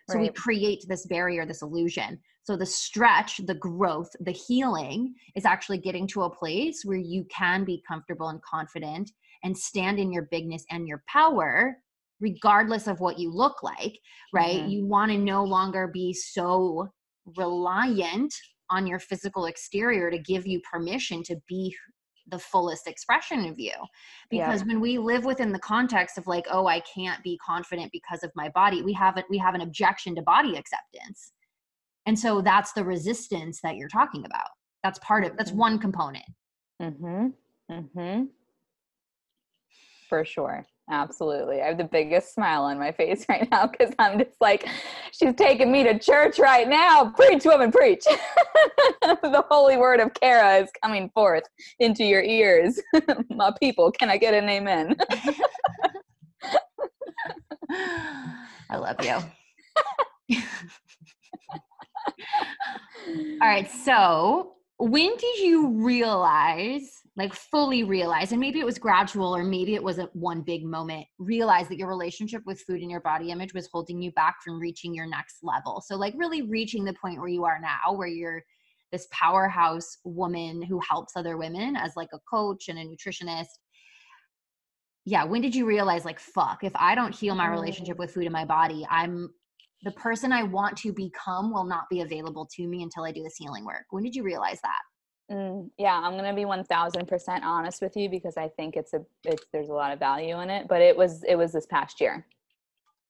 [0.10, 2.20] So we create this barrier, this illusion.
[2.44, 7.26] So the stretch, the growth, the healing is actually getting to a place where you
[7.26, 9.12] can be comfortable and confident
[9.44, 11.78] and stand in your bigness and your power,
[12.22, 14.00] regardless of what you look like,
[14.34, 14.62] right?
[14.62, 14.72] Mhm.
[14.72, 16.88] You want to no longer be so
[17.36, 18.34] reliant
[18.70, 21.76] on your physical exterior to give you permission to be
[22.30, 23.72] the fullest expression of you
[24.32, 24.46] Yeah.
[24.48, 28.24] because when we live within the context of like oh i can't be confident because
[28.24, 31.32] of my body we have it we have an objection to body acceptance
[32.06, 34.50] and so that's the resistance that you're talking about
[34.84, 35.56] that's part of that's Mhm.
[35.56, 36.26] one component
[36.82, 37.28] Mm-hmm.
[37.72, 38.24] Mm-hmm.
[40.10, 40.66] For sure.
[40.90, 41.62] Absolutely.
[41.62, 44.68] I have the biggest smile on my face right now because I'm just like,
[45.12, 47.12] she's taking me to church right now.
[47.16, 48.04] Preach, woman, preach.
[49.02, 51.44] the holy word of Kara is coming forth
[51.80, 52.80] into your ears.
[53.30, 54.96] my people, can I get an amen?
[58.70, 59.18] i love you
[60.32, 60.38] all
[63.42, 69.44] right so when did you realize like fully realize and maybe it was gradual or
[69.44, 73.02] maybe it was a one big moment realize that your relationship with food and your
[73.02, 75.84] body image was holding you back from reaching your next level.
[75.86, 78.44] So like really reaching the point where you are now where you're
[78.92, 83.48] this powerhouse woman who helps other women as like a coach and a nutritionist.
[85.06, 87.52] Yeah when did you realize like fuck if i don't heal my mm.
[87.52, 89.30] relationship with food and my body i'm
[89.84, 93.24] the person i want to become will not be available to me until i do
[93.24, 93.86] this healing work.
[93.90, 94.80] When did you realize that
[95.32, 98.94] Mm, yeah, I'm gonna be one thousand percent honest with you because I think it's
[98.94, 100.68] a it's there's a lot of value in it.
[100.68, 102.26] But it was it was this past year.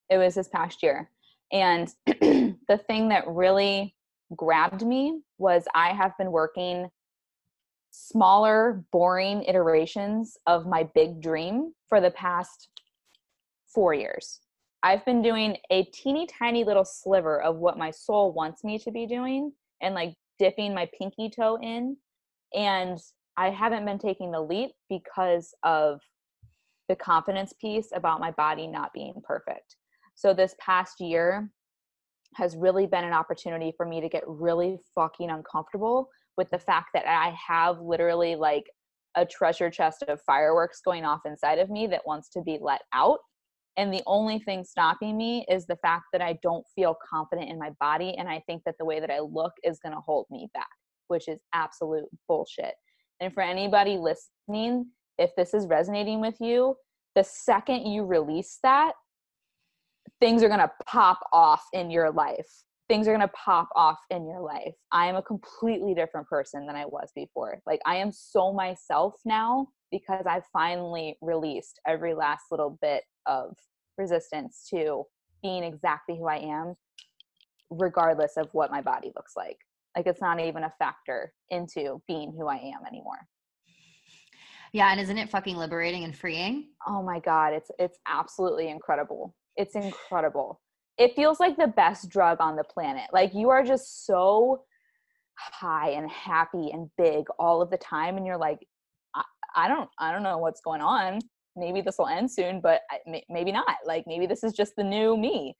[0.10, 1.12] It was this past year,
[1.52, 3.96] and the thing that really
[4.36, 6.90] grabbed me was I have been working
[7.92, 12.70] smaller, boring iterations of my big dream for the past
[13.68, 14.42] four years.
[14.84, 18.92] I've been doing a teeny tiny little sliver of what my soul wants me to
[18.92, 19.52] be doing
[19.82, 21.98] and like dipping my pinky toe in
[22.54, 23.00] and
[23.38, 26.00] I haven't been taking the leap because of
[26.90, 29.76] the confidence piece about my body not being perfect.
[30.16, 31.52] So this past year
[32.36, 36.90] has really been an opportunity for me to get really fucking uncomfortable with the fact
[36.94, 38.66] that I have literally like
[39.16, 42.82] a treasure chest of fireworks going off inside of me that wants to be let
[42.94, 43.20] out.
[43.78, 47.60] And the only thing stopping me is the fact that I don't feel confident in
[47.60, 48.16] my body.
[48.18, 50.68] And I think that the way that I look is going to hold me back
[51.08, 52.74] which is absolute bullshit.
[53.20, 56.76] And for anybody listening, if this is resonating with you,
[57.16, 58.94] the second you release that,
[60.20, 62.48] things are going to pop off in your life.
[62.88, 64.74] Things are going to pop off in your life.
[64.92, 67.60] I am a completely different person than I was before.
[67.66, 73.56] Like, I am so myself now because I finally released every last little bit of
[73.98, 75.04] resistance to
[75.42, 76.76] being exactly who I am,
[77.70, 79.58] regardless of what my body looks like.
[79.98, 83.28] Like it's not even a factor into being who I am anymore.
[84.72, 86.68] Yeah, and isn't it fucking liberating and freeing?
[86.86, 89.34] Oh my god, it's it's absolutely incredible.
[89.56, 90.62] It's incredible.
[91.00, 93.06] It feels like the best drug on the planet.
[93.12, 94.66] Like you are just so
[95.36, 98.60] high and happy and big all of the time and you're like
[99.16, 99.24] I,
[99.56, 101.20] I don't I don't know what's going on.
[101.56, 103.78] Maybe this will end soon, but I, maybe not.
[103.84, 105.56] Like maybe this is just the new me.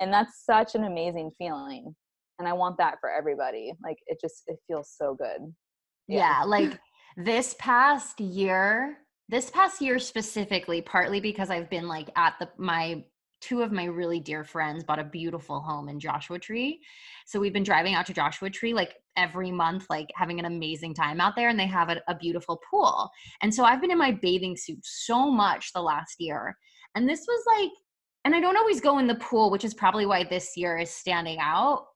[0.00, 1.94] And that's such an amazing feeling.
[2.38, 3.72] And I want that for everybody.
[3.82, 5.52] Like it just it feels so good.
[6.08, 6.78] yeah, yeah like
[7.16, 13.02] this past year this past year specifically partly because i've been like at the my
[13.40, 16.80] two of my really dear friends bought a beautiful home in joshua tree
[17.26, 20.92] so we've been driving out to joshua tree like every month like having an amazing
[20.92, 23.10] time out there and they have a, a beautiful pool
[23.42, 26.54] and so i've been in my bathing suit so much the last year
[26.94, 27.72] and this was like
[28.26, 30.90] and i don't always go in the pool which is probably why this year is
[30.90, 31.86] standing out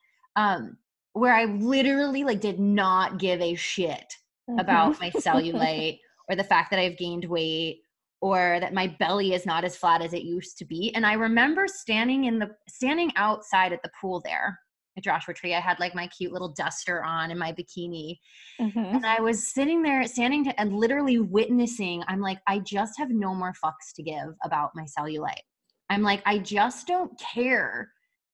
[0.40, 0.76] um
[1.12, 4.14] where i literally like did not give a shit
[4.48, 4.59] mm-hmm.
[4.59, 5.98] about my cellulite
[6.31, 7.83] or the fact that I've gained weight
[8.22, 10.94] or that my belly is not as flat as it used to be.
[10.94, 14.59] And I remember standing in the standing outside at the pool there
[14.96, 15.55] at Joshua Tree.
[15.55, 18.18] I had like my cute little duster on and my bikini.
[18.61, 18.96] Mm-hmm.
[18.96, 23.11] And I was sitting there standing to, and literally witnessing, I'm like, I just have
[23.11, 25.42] no more fucks to give about my cellulite.
[25.88, 27.90] I'm like, I just don't care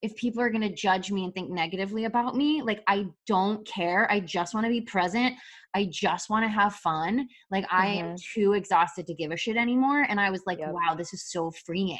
[0.07, 3.67] if people are going to judge me and think negatively about me like i don't
[3.67, 5.35] care i just want to be present
[5.75, 7.77] i just want to have fun like mm-hmm.
[7.77, 8.41] i am mm-hmm.
[8.41, 10.73] too exhausted to give a shit anymore and i was like yep.
[10.73, 11.99] wow this is so freeing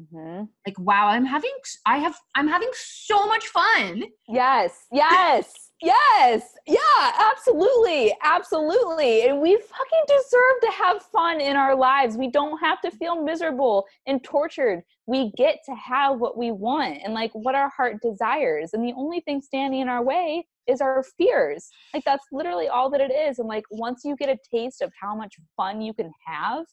[0.00, 0.44] mm-hmm.
[0.66, 1.52] like wow i'm having
[1.84, 6.54] i have i'm having so much fun yes yes Yes.
[6.66, 6.78] Yeah,
[7.18, 8.14] absolutely.
[8.22, 9.26] Absolutely.
[9.28, 12.16] And we fucking deserve to have fun in our lives.
[12.16, 14.82] We don't have to feel miserable and tortured.
[15.06, 18.70] We get to have what we want and like what our heart desires.
[18.72, 21.68] And the only thing standing in our way is our fears.
[21.92, 23.38] Like that's literally all that it is.
[23.38, 26.64] And like once you get a taste of how much fun you can have,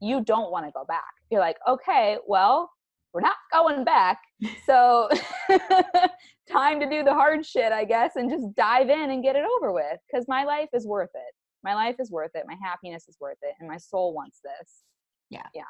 [0.00, 1.02] you don't want to go back.
[1.30, 2.70] You're like, okay, well,
[3.12, 4.18] we're not going back.
[4.66, 5.08] So
[6.50, 9.44] time to do the hard shit, I guess, and just dive in and get it
[9.56, 9.98] over with.
[10.10, 11.34] Because my life is worth it.
[11.62, 12.44] My life is worth it.
[12.46, 13.54] My happiness is worth it.
[13.58, 14.82] And my soul wants this.
[15.30, 15.46] Yeah.
[15.54, 15.62] Yeah.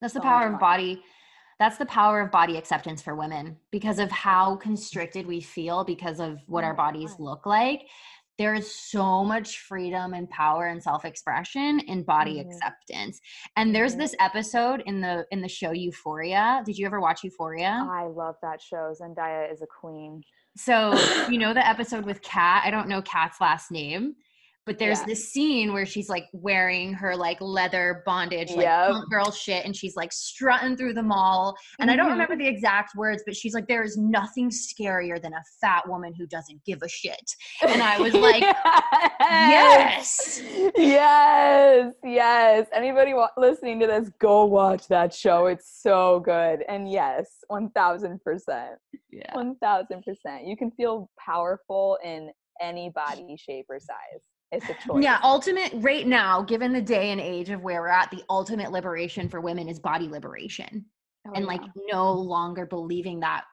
[0.00, 1.02] That's the so power of body.
[1.58, 6.20] That's the power of body acceptance for women because of how constricted we feel because
[6.20, 7.88] of what our oh, bodies look like
[8.38, 12.48] there is so much freedom and power and self-expression in body mm-hmm.
[12.50, 13.20] acceptance
[13.56, 14.00] and there's mm-hmm.
[14.00, 16.62] this episode in the in the show euphoria.
[16.64, 17.86] Did you ever watch euphoria?
[17.90, 18.92] I love that show.
[19.00, 20.22] Zendaya is a queen.
[20.56, 20.94] So
[21.30, 22.62] you know the episode with kat?
[22.64, 24.14] I don't know kat's last name
[24.66, 25.06] but there's yeah.
[25.06, 28.94] this scene where she's like wearing her like leather bondage like yep.
[29.08, 31.94] girl shit and she's like strutting through the mall and mm-hmm.
[31.94, 32.12] i don't mm-hmm.
[32.20, 36.12] remember the exact words but she's like there is nothing scarier than a fat woman
[36.12, 37.32] who doesn't give a shit
[37.66, 38.42] and i was like
[39.20, 40.42] yes
[40.76, 46.90] yes yes anybody wa- listening to this go watch that show it's so good and
[46.90, 48.18] yes 1000%
[49.10, 50.02] yeah 1000%
[50.44, 55.02] you can feel powerful in any body shape or size it's a choice.
[55.02, 58.70] Yeah, ultimate right now, given the day and age of where we're at, the ultimate
[58.70, 60.84] liberation for women is body liberation.
[61.26, 61.48] Oh, and yeah.
[61.48, 63.44] like no longer believing that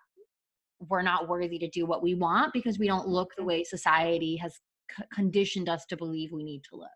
[0.90, 3.50] we're not worthy to do what we want because we don't look the mm-hmm.
[3.50, 4.54] way society has
[4.96, 6.90] c- conditioned us to believe we need to look.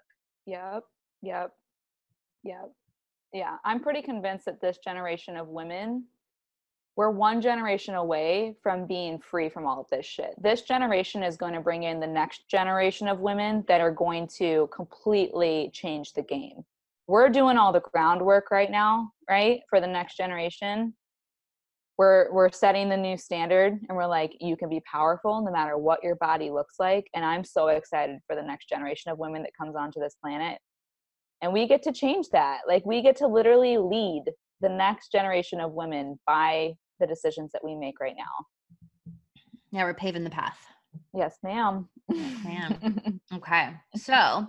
[0.46, 0.84] Yep.
[1.24, 1.52] Yep.
[2.44, 2.72] Yep.
[3.34, 6.06] Yeah, I'm pretty convinced that this generation of women
[6.98, 10.34] we're one generation away from being free from all of this shit.
[10.42, 14.28] This generation is going to bring in the next generation of women that are going
[14.40, 16.66] to completely change the game.
[17.06, 19.62] We're doing all the groundwork right now, right?
[19.70, 20.96] For the next generation.
[22.00, 25.80] We're we're setting the new standard and we're like you can be powerful no matter
[25.80, 29.42] what your body looks like and I'm so excited for the next generation of women
[29.42, 30.60] that comes onto this planet.
[31.42, 32.62] And we get to change that.
[32.68, 34.26] Like we get to literally lead
[34.62, 39.14] the next generation of women by the decisions that we make right now.
[39.72, 40.58] Yeah, we're paving the path.
[41.14, 41.88] Yes, ma'am.
[42.10, 43.20] ma'am.
[43.34, 43.74] okay.
[43.96, 44.48] So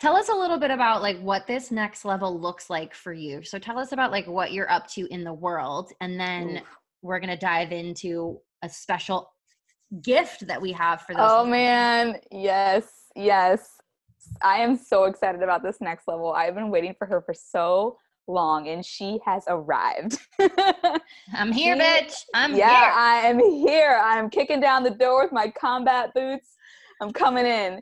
[0.00, 3.42] tell us a little bit about like what this next level looks like for you.
[3.42, 5.92] So tell us about like what you're up to in the world.
[6.00, 6.62] And then Oof.
[7.02, 9.30] we're gonna dive into a special
[10.02, 11.22] gift that we have for this.
[11.24, 12.16] Oh man.
[12.30, 12.84] Yes.
[13.14, 13.70] Yes.
[14.42, 16.32] I am so excited about this next level.
[16.32, 17.96] I've been waiting for her for so
[18.28, 20.18] long and she has arrived.
[21.34, 22.14] I'm here, she, bitch.
[22.34, 22.92] I'm yeah, here.
[22.94, 24.00] I am here.
[24.02, 26.54] I'm kicking down the door with my combat boots.
[27.00, 27.80] I'm coming in.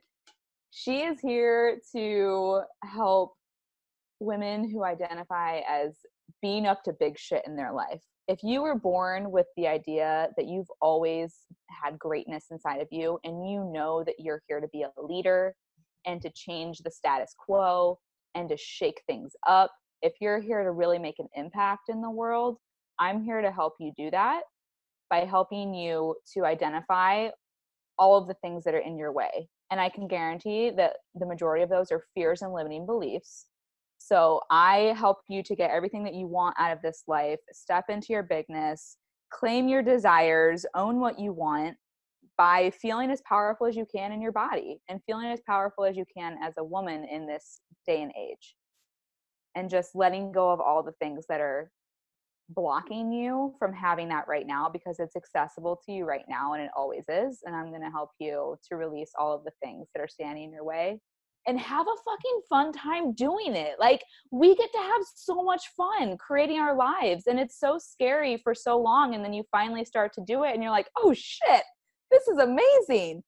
[0.71, 3.35] She is here to help
[4.21, 5.97] women who identify as
[6.43, 8.03] being up to big shit in their life.
[8.27, 11.35] If you were born with the idea that you've always
[11.71, 15.55] had greatness inside of you and you know that you're here to be a leader
[16.07, 17.99] and to change the status quo
[18.35, 19.71] and to shake things up,
[20.05, 22.59] if you're here to really make an impact in the world,
[22.99, 24.43] I'm here to help you do that
[25.09, 27.29] by helping you to identify
[27.99, 29.49] all of the things that are in your way.
[29.71, 33.47] And I can guarantee that the majority of those are fears and limiting beliefs.
[33.97, 37.87] So I help you to get everything that you want out of this life, step
[37.89, 38.99] into your bigness,
[39.31, 41.77] claim your desires, own what you want
[42.37, 45.97] by feeling as powerful as you can in your body and feeling as powerful as
[45.97, 48.55] you can as a woman in this day and age.
[49.55, 51.71] And just letting go of all the things that are
[52.51, 56.63] blocking you from having that right now because it's accessible to you right now and
[56.63, 57.41] it always is.
[57.45, 60.45] And I'm going to help you to release all of the things that are standing
[60.45, 61.01] in your way
[61.47, 63.75] and have a fucking fun time doing it.
[63.79, 67.27] Like, we get to have so much fun creating our lives.
[67.27, 69.15] And it's so scary for so long.
[69.15, 71.63] And then you finally start to do it and you're like, oh shit,
[72.11, 73.23] this is amazing.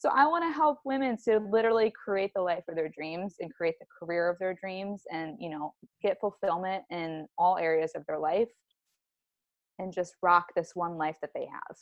[0.00, 3.54] So I want to help women to literally create the life of their dreams and
[3.54, 8.06] create the career of their dreams and, you know, get fulfillment in all areas of
[8.06, 8.48] their life
[9.78, 11.76] and just rock this one life that they have.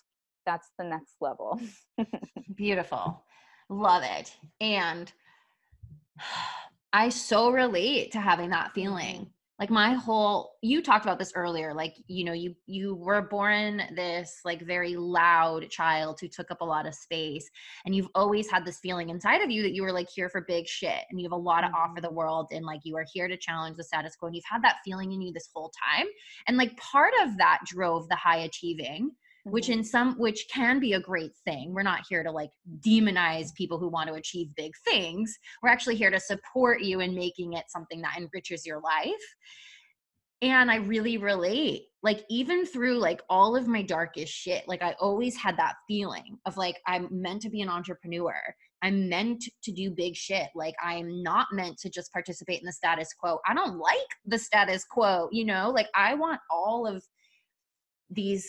[0.46, 1.60] That's the next level.
[2.56, 3.22] Beautiful.
[3.68, 4.36] Love it.
[4.60, 5.12] And
[6.92, 11.74] I so relate to having that feeling like my whole you talked about this earlier
[11.74, 16.60] like you know you you were born this like very loud child who took up
[16.60, 17.48] a lot of space
[17.84, 20.42] and you've always had this feeling inside of you that you were like here for
[20.42, 22.16] big shit and you have a lot to offer the mm-hmm.
[22.16, 24.76] world and like you are here to challenge the status quo and you've had that
[24.84, 26.06] feeling in you this whole time
[26.46, 29.10] and like part of that drove the high achieving
[29.50, 29.80] which mm-hmm.
[29.80, 31.72] in some which can be a great thing.
[31.72, 32.50] We're not here to like
[32.86, 35.36] demonize people who want to achieve big things.
[35.62, 39.12] We're actually here to support you in making it something that enriches your life.
[40.40, 41.86] And i really relate.
[42.02, 46.38] Like even through like all of my darkest shit like i always had that feeling
[46.46, 48.36] of like i'm meant to be an entrepreneur.
[48.80, 50.48] I'm meant to do big shit.
[50.54, 53.40] Like i'm not meant to just participate in the status quo.
[53.48, 53.96] I don't like
[54.26, 55.70] the status quo you know?
[55.70, 57.02] Like i want all of
[58.10, 58.48] these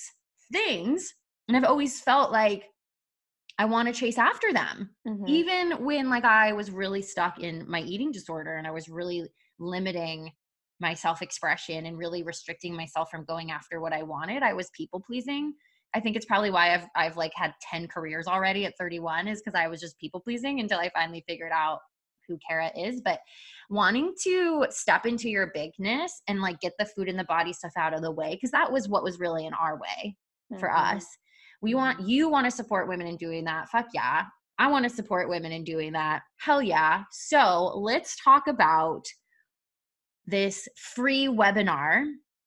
[0.51, 1.13] things
[1.47, 2.65] and i've always felt like
[3.57, 4.89] i want to chase after them.
[5.07, 5.27] Mm-hmm.
[5.27, 9.23] even when like i was really stuck in my eating disorder and i was really
[9.59, 10.31] limiting
[10.79, 14.69] my self expression and really restricting myself from going after what i wanted i was
[14.75, 15.53] people pleasing.
[15.91, 19.41] I think it's probably why i've i've like had 10 careers already at 31 is
[19.41, 21.79] because i was just people pleasing until i finally figured out
[22.29, 23.19] who Kara is, but
[23.69, 27.73] wanting to step into your bigness and like get the food and the body stuff
[27.77, 30.15] out of the way because that was what was really in our way
[30.51, 30.59] mm-hmm.
[30.59, 31.05] for us.
[31.61, 33.69] We want you want to support women in doing that.
[33.69, 34.25] Fuck yeah.
[34.59, 36.21] I want to support women in doing that.
[36.37, 37.03] Hell yeah.
[37.11, 39.05] So let's talk about
[40.25, 42.05] this free webinar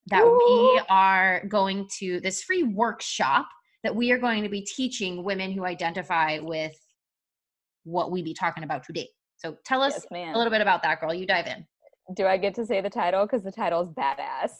[0.08, 0.72] that Ooh.
[0.74, 3.48] we are going to, this free workshop
[3.82, 6.74] that we are going to be teaching women who identify with
[7.84, 9.08] what we be talking about today.
[9.36, 11.14] So tell us yes, a little bit about that, girl.
[11.14, 11.66] You dive in.
[12.14, 13.24] Do I get to say the title?
[13.24, 14.52] Because the title is badass.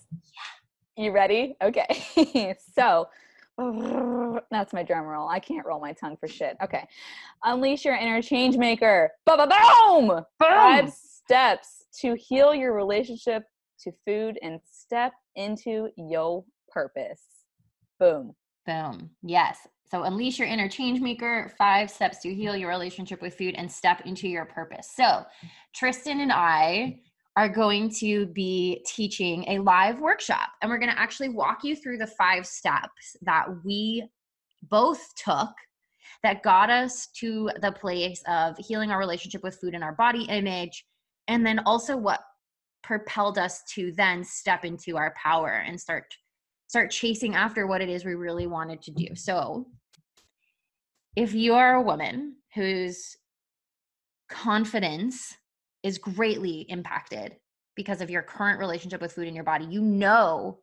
[0.97, 1.05] Yeah.
[1.05, 1.55] You ready?
[1.63, 2.57] Okay.
[2.75, 3.09] so
[4.51, 5.29] That's my drum roll.
[5.29, 6.57] I can't roll my tongue for shit.
[6.63, 6.87] Okay.
[7.45, 9.11] Unleash your inner change maker.
[9.27, 9.39] Boom!
[9.39, 10.25] Boom!
[10.39, 13.45] Five steps to heal your relationship
[13.81, 17.23] to food and step into your purpose.
[17.99, 18.35] Boom.
[18.67, 19.11] Boom.
[19.23, 19.59] Yes.
[19.91, 23.71] So unleash your inner change maker, five steps to heal your relationship with food and
[23.71, 24.91] step into your purpose.
[24.95, 25.25] So
[25.75, 27.01] Tristan and I
[27.37, 30.51] are going to be teaching a live workshop.
[30.61, 34.07] And we're going to actually walk you through the five steps that we
[34.69, 35.51] both took
[36.23, 40.25] that got us to the place of healing our relationship with food and our body
[40.25, 40.85] image
[41.29, 42.21] and then also what
[42.83, 46.05] propelled us to then step into our power and start
[46.67, 49.15] start chasing after what it is we really wanted to do.
[49.15, 49.67] So
[51.17, 53.17] if you are a woman whose
[54.31, 55.37] confidence
[55.83, 57.37] is greatly impacted
[57.75, 59.65] because of your current relationship with food in your body.
[59.65, 60.59] You know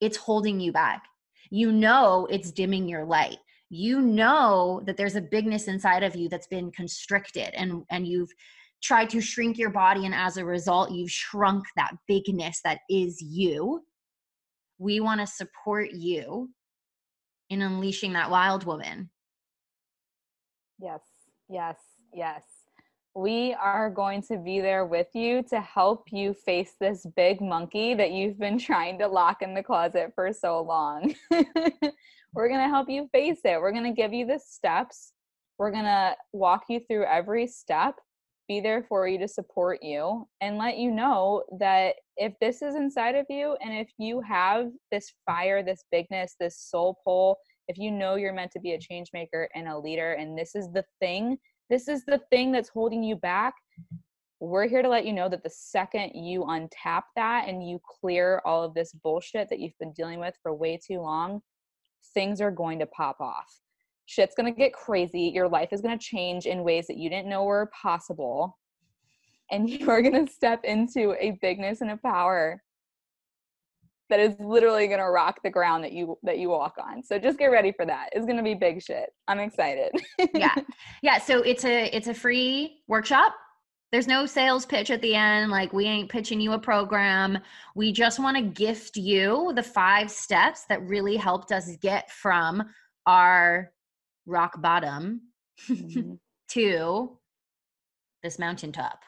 [0.00, 1.04] it's holding you back.
[1.50, 3.38] You know it's dimming your light.
[3.70, 8.30] You know that there's a bigness inside of you that's been constricted and and you've
[8.82, 13.20] tried to shrink your body and as a result you've shrunk that bigness that is
[13.20, 13.80] you.
[14.78, 16.50] We want to support you
[17.50, 19.10] in unleashing that wild woman.
[20.78, 21.00] Yes.
[21.48, 21.78] Yes.
[22.12, 22.53] Yes
[23.14, 27.94] we are going to be there with you to help you face this big monkey
[27.94, 31.14] that you've been trying to lock in the closet for so long.
[31.30, 33.60] We're going to help you face it.
[33.60, 35.12] We're going to give you the steps.
[35.58, 37.94] We're going to walk you through every step
[38.48, 42.74] be there for you to support you and let you know that if this is
[42.74, 47.38] inside of you and if you have this fire, this bigness, this soul pull,
[47.68, 50.54] if you know you're meant to be a change maker and a leader and this
[50.54, 51.38] is the thing,
[51.70, 53.54] this is the thing that's holding you back,
[54.40, 58.42] we're here to let you know that the second you untap that and you clear
[58.44, 61.40] all of this bullshit that you've been dealing with for way too long,
[62.12, 63.60] things are going to pop off.
[64.06, 65.32] Shit's going to get crazy.
[65.34, 68.58] Your life is going to change in ways that you didn't know were possible.
[69.50, 72.62] And you are going to step into a bigness and a power
[74.10, 77.02] that is literally going to rock the ground that you that you walk on.
[77.02, 78.10] So just get ready for that.
[78.12, 79.10] It's going to be big shit.
[79.28, 79.92] I'm excited.
[80.34, 80.54] yeah.
[81.02, 83.34] Yeah, so it's a it's a free workshop
[83.94, 85.52] there's no sales pitch at the end.
[85.52, 87.38] Like, we ain't pitching you a program.
[87.76, 92.64] We just want to gift you the five steps that really helped us get from
[93.06, 93.70] our
[94.26, 95.20] rock bottom
[95.70, 96.14] mm-hmm.
[96.48, 97.18] to
[98.24, 98.98] this mountaintop.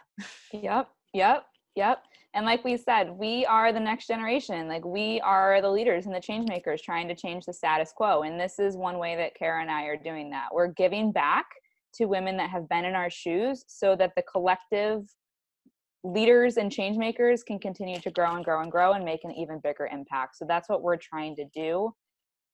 [0.52, 0.88] Yep.
[1.14, 1.46] Yep.
[1.74, 2.02] Yep.
[2.36, 4.68] And like we said, we are the next generation.
[4.68, 8.22] Like we are the leaders and the change makers trying to change the status quo.
[8.22, 10.48] And this is one way that Kara and I are doing that.
[10.52, 11.46] We're giving back
[11.94, 15.08] to women that have been in our shoes so that the collective
[16.04, 19.32] leaders and change makers can continue to grow and grow and grow and make an
[19.32, 20.36] even bigger impact.
[20.36, 21.90] So that's what we're trying to do.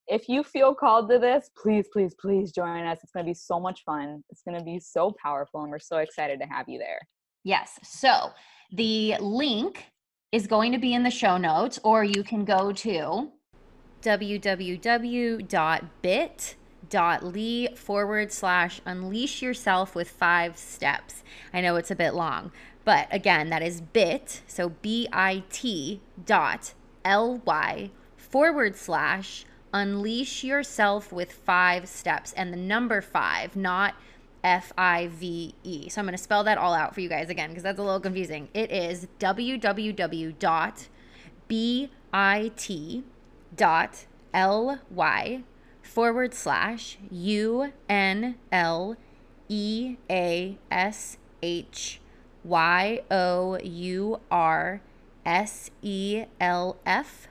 [0.06, 3.00] If you feel called to this, please, please, please join us.
[3.02, 4.22] It's going to be so much fun.
[4.30, 7.00] It's going to be so powerful, and we're so excited to have you there.
[7.44, 7.78] Yes.
[7.82, 8.30] So
[8.72, 9.86] the link
[10.32, 13.30] is going to be in the show notes, or you can go to
[14.02, 15.36] www.bit
[16.92, 21.22] bit.ly forward slash unleash yourself with five steps.
[21.52, 22.52] I know it's a bit long,
[22.84, 30.44] but again, that is bit, so B I T dot L Y forward slash unleash
[30.44, 33.94] yourself with five steps and the number five, not
[34.44, 35.88] F I V E.
[35.88, 37.82] So I'm going to spell that all out for you guys again because that's a
[37.82, 38.48] little confusing.
[38.54, 40.88] It is www dot
[41.48, 43.04] B I T
[43.54, 45.44] dot L Y
[45.82, 48.96] forward slash U N L
[49.48, 52.00] E A S H
[52.44, 54.80] Y O U R
[55.24, 57.28] S E L F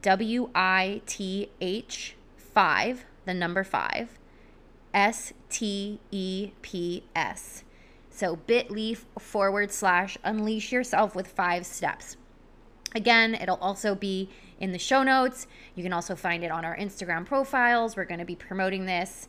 [0.00, 4.18] W I T H 5, the number 5,
[4.94, 7.64] S T E P S.
[8.10, 12.16] So bit.ly forward slash unleash yourself with five steps.
[12.94, 14.30] Again, it'll also be
[14.60, 15.48] in the show notes.
[15.74, 17.96] You can also find it on our Instagram profiles.
[17.96, 19.28] We're going to be promoting this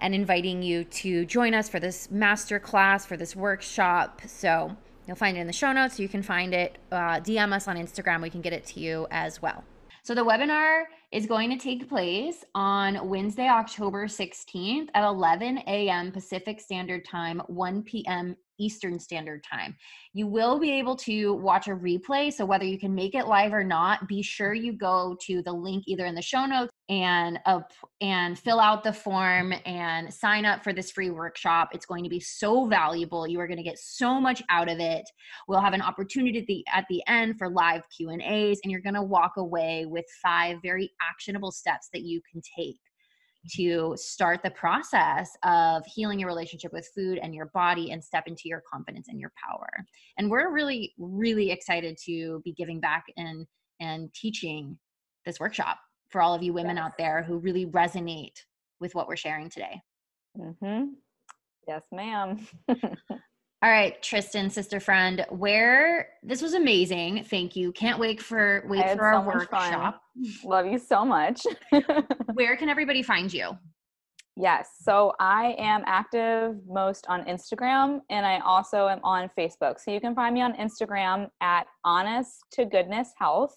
[0.00, 4.22] and inviting you to join us for this master class, for this workshop.
[4.26, 6.00] So you'll find it in the show notes.
[6.00, 8.22] You can find it, uh, DM us on Instagram.
[8.22, 9.62] We can get it to you as well.
[10.04, 16.10] So the webinar is going to take place on Wednesday, October 16th at 11 a.m.
[16.10, 18.34] Pacific Standard Time, 1 p.m.
[18.58, 19.76] Eastern Standard Time.
[20.12, 22.32] You will be able to watch a replay.
[22.32, 25.52] So, whether you can make it live or not, be sure you go to the
[25.52, 30.44] link either in the show notes and up and fill out the form and sign
[30.44, 31.70] up for this free workshop.
[31.72, 33.26] It's going to be so valuable.
[33.26, 35.04] You are going to get so much out of it.
[35.48, 38.94] We'll have an opportunity at the, at the end for live Q&As and you're going
[38.94, 42.78] to walk away with five very actionable steps that you can take
[43.54, 48.24] to start the process of healing your relationship with food and your body and step
[48.26, 49.68] into your confidence and your power.
[50.18, 53.46] And we're really, really excited to be giving back and
[53.80, 54.78] and teaching
[55.26, 55.78] this workshop
[56.12, 56.84] for all of you women yes.
[56.84, 58.36] out there who really resonate
[58.80, 59.80] with what we're sharing today.
[60.38, 60.92] Mm-hmm.
[61.66, 62.46] Yes, ma'am.
[63.64, 67.22] All right, Tristan, sister friend, where this was amazing.
[67.22, 67.70] Thank you.
[67.70, 70.02] Can't wait for wait for our workshop.
[70.44, 71.42] Love you so much.
[72.34, 73.56] where can everybody find you?
[74.36, 74.70] Yes.
[74.80, 79.78] So I am active most on Instagram and I also am on Facebook.
[79.78, 83.54] So you can find me on Instagram at honest to goodness health.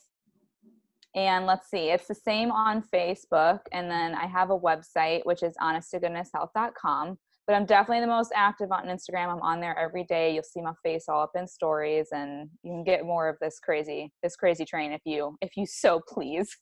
[1.15, 3.59] And let's see, it's the same on Facebook.
[3.71, 8.71] And then I have a website, which is honesttogoodnesshealth.com but I'm definitely the most active
[8.71, 9.31] on Instagram.
[9.31, 10.33] I'm on there every day.
[10.33, 13.59] You'll see my face all up in stories and you can get more of this
[13.59, 16.57] crazy this crazy train if you if you so please.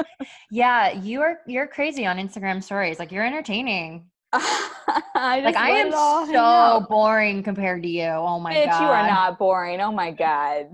[0.50, 2.98] yeah, you are you're crazy on Instagram stories.
[2.98, 4.06] Like you're entertaining.
[4.32, 8.04] I like I am so boring compared to you.
[8.04, 8.82] Oh my Bitch, god.
[8.82, 9.80] you are not boring.
[9.80, 10.66] Oh my god.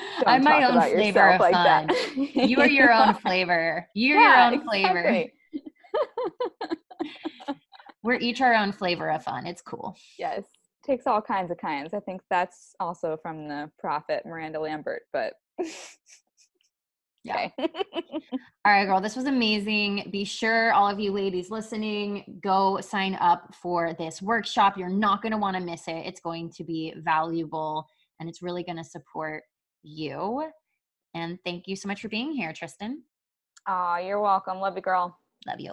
[0.26, 1.88] I'm my own flavor of like fun.
[2.16, 3.88] you are your own flavor.
[3.94, 4.98] You're yeah, your own flavor.
[4.98, 5.32] Exactly
[8.02, 9.46] we're each our own flavor of fun.
[9.46, 9.96] It's cool.
[10.18, 10.44] Yes.
[10.84, 11.94] Takes all kinds of kinds.
[11.94, 15.34] I think that's also from the prophet Miranda Lambert, but
[17.24, 17.48] Yeah.
[17.58, 19.00] All right, girl.
[19.00, 20.08] This was amazing.
[20.10, 24.76] Be sure, all of you ladies listening, go sign up for this workshop.
[24.76, 26.04] You're not going to want to miss it.
[26.04, 27.86] It's going to be valuable
[28.18, 29.44] and it's really going to support
[29.82, 30.50] you.
[31.14, 33.02] And thank you so much for being here, Tristan.
[33.66, 34.58] Oh, you're welcome.
[34.58, 35.16] Love you, girl.
[35.46, 35.72] Love you.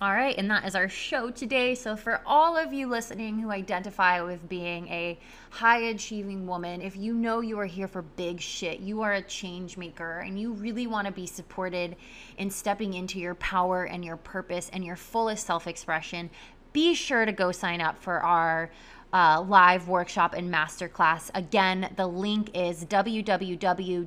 [0.00, 1.74] All right, and that is our show today.
[1.74, 5.18] So, for all of you listening who identify with being a
[5.50, 9.20] high achieving woman, if you know you are here for big shit, you are a
[9.20, 11.96] change maker, and you really want to be supported
[12.38, 16.30] in stepping into your power and your purpose and your fullest self expression,
[16.72, 18.70] be sure to go sign up for our
[19.12, 21.30] uh, live workshop and masterclass.
[21.34, 24.06] Again, the link is www.bit.com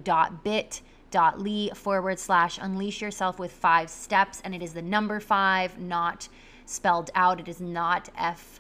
[1.14, 4.41] bit.ly forward slash unleash yourself with five steps.
[4.43, 6.28] And it is the number five, not
[6.66, 7.39] spelled out.
[7.39, 8.60] It is not F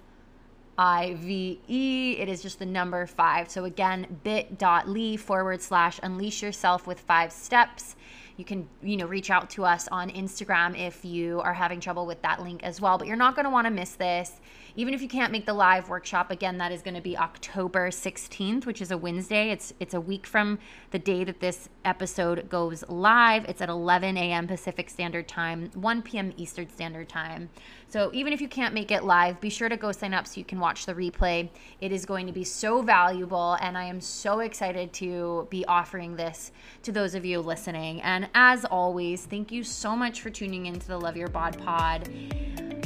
[0.77, 2.15] I V E.
[2.19, 3.49] It is just the number five.
[3.49, 7.95] So again, bit.ly forward slash unleash yourself with five steps.
[8.37, 12.07] You can, you know, reach out to us on Instagram if you are having trouble
[12.07, 12.97] with that link as well.
[12.97, 14.41] But you're not going to want to miss this
[14.75, 17.89] even if you can't make the live workshop again that is going to be october
[17.89, 19.49] 16th which is a wednesday.
[19.49, 20.59] It's it's a week from
[20.91, 23.45] the day that this episode goes live.
[23.45, 27.49] It's at 11 a.m pacific standard time 1 p.m eastern standard time
[27.93, 30.39] so even if you can't make it live be sure to go sign up so
[30.39, 31.47] you can watch the replay.
[31.79, 36.15] It is going to be so valuable and i am so excited to be offering
[36.15, 38.01] this to those of you listening.
[38.01, 42.09] And as always thank you so much for tuning into the love your bod pod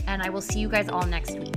[0.07, 1.55] and i will see you guys all next week